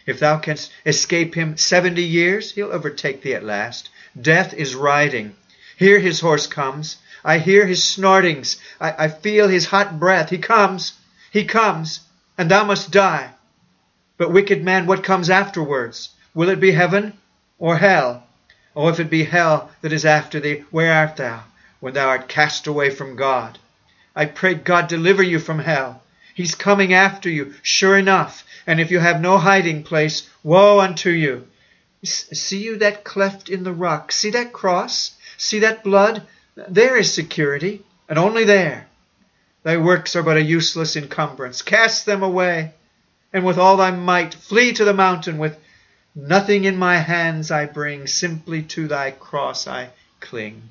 If 0.05 0.20
thou 0.20 0.38
canst 0.38 0.72
escape 0.86 1.34
him 1.34 1.58
seventy 1.58 2.03
years, 2.03 2.51
he'll 2.51 2.72
overtake 2.72 3.24
thee 3.24 3.34
at 3.34 3.43
last. 3.43 3.89
Death 4.22 4.53
is 4.53 4.76
riding. 4.76 5.36
Here 5.76 5.97
his 5.97 6.20
horse 6.20 6.45
comes. 6.45 6.97
I 7.26 7.39
hear 7.39 7.66
his 7.66 7.82
snortings. 7.82 8.58
I, 8.80 9.05
I 9.05 9.08
feel 9.08 9.47
his 9.47 9.66
hot 9.66 9.99
breath. 9.99 10.30
He 10.30 10.38
comes. 10.38 10.93
He 11.32 11.43
comes. 11.43 12.01
And 12.38 12.51
thou 12.51 12.64
must 12.64 12.91
die. 12.91 13.32
But, 14.18 14.32
wicked 14.32 14.63
man, 14.63 14.86
what 14.88 15.03
comes 15.03 15.30
afterwards? 15.30 16.09
Will 16.34 16.49
it 16.49 16.59
be 16.59 16.72
heaven 16.72 17.13
or 17.59 17.78
hell? 17.78 18.24
Oh, 18.76 18.89
if 18.89 18.99
it 18.99 19.09
be 19.09 19.24
hell 19.24 19.72
that 19.82 19.93
is 19.93 20.05
after 20.05 20.39
thee, 20.39 20.63
where 20.72 20.93
art 20.93 21.15
thou 21.15 21.43
when 21.80 21.93
thou 21.93 22.07
art 22.07 22.28
cast 22.28 22.68
away 22.68 22.89
from 22.89 23.15
God? 23.15 23.59
I 24.15 24.26
pray 24.26 24.55
God 24.55 24.88
deliver 24.88 25.22
you 25.22 25.39
from 25.39 25.59
hell. 25.59 26.01
He's 26.34 26.55
coming 26.55 26.93
after 26.93 27.30
you, 27.30 27.53
sure 27.61 27.97
enough. 27.97 28.43
And 28.65 28.80
if 28.80 28.91
you 28.91 28.99
have 28.99 29.22
no 29.22 29.38
hiding 29.38 29.84
place, 29.84 30.30
woe 30.43 30.80
unto 30.80 31.09
you. 31.09 31.47
See 32.03 32.63
you 32.63 32.78
that 32.78 33.03
cleft 33.03 33.49
in 33.49 33.63
the 33.63 33.74
rock? 33.74 34.11
See 34.11 34.30
that 34.32 34.53
cross? 34.53 35.11
See 35.38 35.59
that 35.59 35.84
blood? 35.84 36.24
There 36.55 36.97
is 36.97 37.13
security, 37.13 37.84
and 38.09 38.18
only 38.18 38.43
there. 38.43 38.88
Thy 39.63 39.78
works 39.78 40.15
are 40.15 40.24
but 40.24 40.38
a 40.38 40.41
useless 40.41 40.95
encumbrance. 40.95 41.61
Cast 41.61 42.05
them 42.05 42.24
away, 42.24 42.74
and 43.38 43.45
with 43.45 43.59
all 43.59 43.77
thy 43.77 43.91
might 43.91 44.33
flee 44.33 44.73
to 44.73 44.83
the 44.83 44.95
mountain. 44.95 45.38
With 45.38 45.59
nothing 46.15 46.63
in 46.63 46.75
my 46.75 46.97
hands 46.97 47.51
I 47.51 47.67
bring, 47.67 48.07
simply 48.07 48.63
to 48.63 48.88
thy 48.88 49.11
cross 49.11 49.67
I 49.67 49.91
cling. 50.19 50.69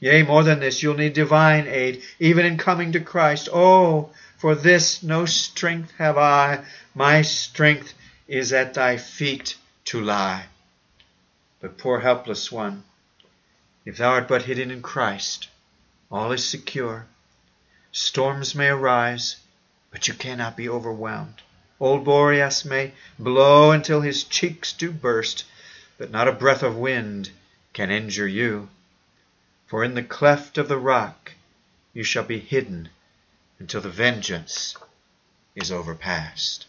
Yea, 0.00 0.24
more 0.24 0.42
than 0.42 0.58
this, 0.58 0.82
you'll 0.82 0.96
need 0.96 1.12
divine 1.12 1.68
aid, 1.68 2.02
even 2.18 2.44
in 2.44 2.58
coming 2.58 2.90
to 2.90 2.98
Christ. 2.98 3.48
Oh, 3.52 4.10
for 4.36 4.56
this 4.56 5.04
no 5.04 5.26
strength 5.26 5.92
have 5.98 6.18
I. 6.18 6.64
My 6.92 7.22
strength 7.22 7.94
is 8.26 8.52
at 8.52 8.74
thy 8.74 8.96
feet 8.96 9.56
to 9.84 10.00
lie. 10.00 10.46
But 11.60 11.78
poor 11.78 12.00
helpless 12.00 12.50
one, 12.50 12.82
if 13.84 13.96
thou 13.96 14.10
art 14.10 14.26
but 14.26 14.42
hidden 14.42 14.72
in 14.72 14.82
Christ, 14.82 15.46
all 16.10 16.32
is 16.32 16.44
secure. 16.44 17.06
Storms 17.92 18.56
may 18.56 18.70
arise, 18.70 19.36
but 19.92 20.08
you 20.08 20.14
cannot 20.14 20.56
be 20.56 20.68
overwhelmed. 20.68 21.42
Old 21.78 22.04
Boreas 22.04 22.64
may 22.64 22.92
blow 23.18 23.70
until 23.70 24.00
his 24.00 24.24
cheeks 24.24 24.72
do 24.72 24.90
burst, 24.90 25.44
but 25.98 26.10
not 26.10 26.28
a 26.28 26.32
breath 26.32 26.62
of 26.62 26.76
wind 26.76 27.30
can 27.72 27.90
injure 27.90 28.28
you. 28.28 28.68
For 29.66 29.84
in 29.84 29.94
the 29.94 30.02
cleft 30.02 30.58
of 30.58 30.68
the 30.68 30.78
rock 30.78 31.32
you 31.92 32.02
shall 32.02 32.24
be 32.24 32.38
hidden 32.38 32.88
until 33.58 33.80
the 33.80 33.88
vengeance 33.88 34.76
is 35.54 35.72
overpast. 35.72 36.66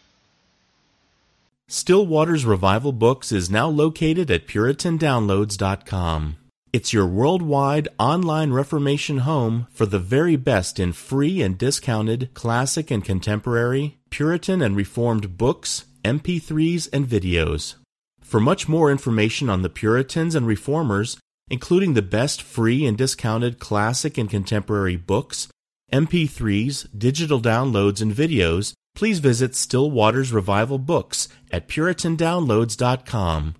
Still 1.68 2.06
Waters 2.06 2.46
Revival 2.46 2.92
Books 2.92 3.30
is 3.30 3.50
now 3.50 3.68
located 3.68 4.30
at 4.30 4.46
PuritanDownloads.com. 4.46 6.36
It's 6.72 6.94
your 6.94 7.06
worldwide 7.06 7.88
online 7.98 8.52
Reformation 8.52 9.18
home 9.18 9.66
for 9.70 9.84
the 9.84 9.98
very 9.98 10.36
best 10.36 10.80
in 10.80 10.92
free 10.94 11.42
and 11.42 11.58
discounted 11.58 12.32
classic 12.32 12.90
and 12.90 13.04
contemporary, 13.04 13.97
Puritan 14.10 14.62
and 14.62 14.76
Reformed 14.76 15.36
books, 15.36 15.84
MP3s, 16.04 16.88
and 16.92 17.06
videos. 17.06 17.74
For 18.20 18.40
much 18.40 18.68
more 18.68 18.90
information 18.90 19.48
on 19.48 19.62
the 19.62 19.68
Puritans 19.68 20.34
and 20.34 20.46
Reformers, 20.46 21.18
including 21.50 21.94
the 21.94 22.02
best 22.02 22.42
free 22.42 22.84
and 22.84 22.96
discounted 22.96 23.58
classic 23.58 24.18
and 24.18 24.28
contemporary 24.28 24.96
books, 24.96 25.48
MP3s, 25.92 26.86
digital 26.96 27.40
downloads, 27.40 28.02
and 28.02 28.12
videos, 28.12 28.74
please 28.94 29.20
visit 29.20 29.54
Still 29.54 29.90
Waters 29.90 30.32
Revival 30.32 30.78
Books 30.78 31.28
at 31.50 31.68
PuritanDownloads.com. 31.68 33.54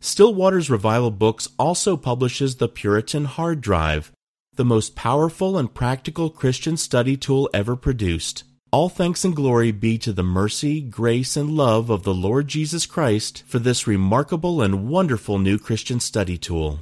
Still 0.00 0.34
Waters 0.34 0.70
Revival 0.70 1.10
Books 1.10 1.48
also 1.58 1.96
publishes 1.96 2.56
the 2.56 2.68
Puritan 2.68 3.24
Hard 3.24 3.60
Drive, 3.60 4.12
the 4.54 4.64
most 4.64 4.94
powerful 4.94 5.58
and 5.58 5.74
practical 5.74 6.30
Christian 6.30 6.76
study 6.76 7.16
tool 7.16 7.50
ever 7.52 7.76
produced. 7.76 8.44
All 8.70 8.90
thanks 8.90 9.24
and 9.24 9.34
glory 9.34 9.72
be 9.72 9.96
to 9.96 10.12
the 10.12 10.22
mercy, 10.22 10.82
grace, 10.82 11.38
and 11.38 11.50
love 11.50 11.88
of 11.88 12.02
the 12.02 12.12
Lord 12.12 12.48
Jesus 12.48 12.84
Christ 12.84 13.42
for 13.46 13.58
this 13.58 13.86
remarkable 13.86 14.60
and 14.60 14.86
wonderful 14.90 15.38
new 15.38 15.58
Christian 15.58 16.00
study 16.00 16.36
tool. 16.36 16.80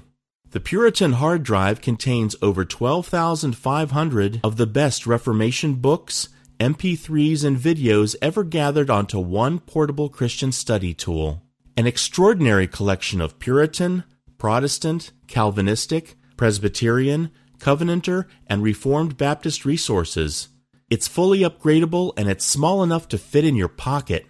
The 0.51 0.59
Puritan 0.59 1.12
hard 1.12 1.45
drive 1.45 1.80
contains 1.80 2.34
over 2.43 2.64
12,500 2.64 4.41
of 4.43 4.57
the 4.57 4.66
best 4.66 5.07
Reformation 5.07 5.74
books, 5.74 6.28
MP3s, 6.59 7.45
and 7.45 7.57
videos 7.57 8.16
ever 8.20 8.43
gathered 8.43 8.91
onto 8.91 9.20
one 9.20 9.61
portable 9.61 10.09
Christian 10.09 10.51
study 10.51 10.93
tool 10.93 11.41
an 11.76 11.87
extraordinary 11.87 12.66
collection 12.66 13.20
of 13.20 13.39
Puritan, 13.39 14.03
Protestant, 14.39 15.12
Calvinistic, 15.28 16.16
Presbyterian, 16.37 17.30
Covenanter, 17.59 18.26
and 18.49 18.62
Reformed 18.62 19.16
Baptist 19.16 19.64
resources. 19.64 20.49
It's 20.89 21.09
fully 21.09 21.41
upgradable 21.41 22.12
and 22.16 22.28
it's 22.28 22.45
small 22.45 22.84
enough 22.84 23.09
to 23.09 23.18
fit 23.18 23.45
in 23.45 23.57
your 23.57 23.68
pocket. 23.68 24.24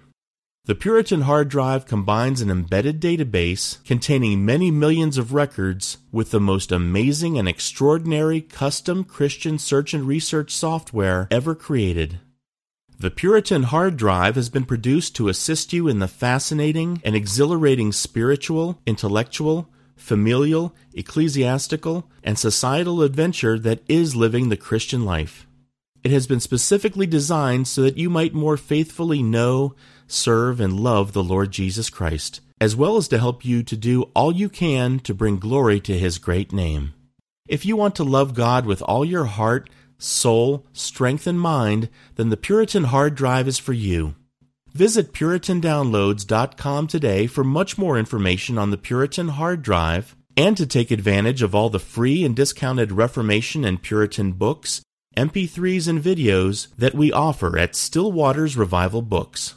The 0.64 0.74
Puritan 0.74 1.22
hard 1.22 1.50
drive 1.50 1.84
combines 1.84 2.40
an 2.40 2.50
embedded 2.50 2.98
database 2.98 3.84
containing 3.84 4.44
many 4.44 4.70
millions 4.70 5.18
of 5.18 5.34
records 5.34 5.98
with 6.10 6.30
the 6.30 6.40
most 6.40 6.72
amazing 6.72 7.38
and 7.38 7.46
extraordinary 7.46 8.40
custom 8.40 9.04
Christian 9.04 9.58
search 9.58 9.92
and 9.92 10.08
research 10.08 10.50
software 10.50 11.28
ever 11.30 11.54
created. 11.54 12.20
The 12.98 13.10
Puritan 13.10 13.64
hard 13.64 13.98
drive 13.98 14.36
has 14.36 14.48
been 14.48 14.64
produced 14.64 15.14
to 15.16 15.28
assist 15.28 15.74
you 15.74 15.88
in 15.88 15.98
the 15.98 16.08
fascinating 16.08 17.02
and 17.04 17.14
exhilarating 17.14 17.92
spiritual, 17.92 18.80
intellectual, 18.86 19.68
familial, 19.94 20.74
ecclesiastical, 20.94 22.10
and 22.24 22.38
societal 22.38 23.02
adventure 23.02 23.58
that 23.58 23.82
is 23.88 24.16
living 24.16 24.48
the 24.48 24.56
Christian 24.56 25.04
life. 25.04 25.45
It 26.06 26.12
has 26.12 26.28
been 26.28 26.38
specifically 26.38 27.08
designed 27.08 27.66
so 27.66 27.82
that 27.82 27.98
you 27.98 28.08
might 28.08 28.32
more 28.32 28.56
faithfully 28.56 29.24
know, 29.24 29.74
serve, 30.06 30.60
and 30.60 30.78
love 30.78 31.12
the 31.12 31.24
Lord 31.24 31.50
Jesus 31.50 31.90
Christ, 31.90 32.40
as 32.60 32.76
well 32.76 32.96
as 32.96 33.08
to 33.08 33.18
help 33.18 33.44
you 33.44 33.64
to 33.64 33.76
do 33.76 34.02
all 34.14 34.30
you 34.30 34.48
can 34.48 35.00
to 35.00 35.12
bring 35.12 35.40
glory 35.40 35.80
to 35.80 35.98
His 35.98 36.18
great 36.18 36.52
name. 36.52 36.94
If 37.48 37.66
you 37.66 37.74
want 37.74 37.96
to 37.96 38.04
love 38.04 38.34
God 38.34 38.66
with 38.66 38.82
all 38.82 39.04
your 39.04 39.24
heart, 39.24 39.68
soul, 39.98 40.64
strength, 40.72 41.26
and 41.26 41.40
mind, 41.40 41.88
then 42.14 42.28
the 42.28 42.36
Puritan 42.36 42.84
hard 42.84 43.16
drive 43.16 43.48
is 43.48 43.58
for 43.58 43.72
you. 43.72 44.14
Visit 44.72 45.12
PuritanDownloads.com 45.12 46.86
today 46.86 47.26
for 47.26 47.42
much 47.42 47.76
more 47.76 47.98
information 47.98 48.58
on 48.58 48.70
the 48.70 48.78
Puritan 48.78 49.30
hard 49.30 49.60
drive 49.60 50.14
and 50.36 50.56
to 50.56 50.68
take 50.68 50.92
advantage 50.92 51.42
of 51.42 51.52
all 51.52 51.68
the 51.68 51.80
free 51.80 52.24
and 52.24 52.36
discounted 52.36 52.92
Reformation 52.92 53.64
and 53.64 53.82
Puritan 53.82 54.30
books, 54.30 54.82
MP3s, 55.16 55.88
and 55.88 56.02
videos 56.02 56.68
that 56.76 56.94
we 56.94 57.10
offer 57.10 57.58
at 57.58 57.74
Still 57.74 58.12
Waters 58.12 58.56
Revival 58.56 59.02
Books. 59.02 59.54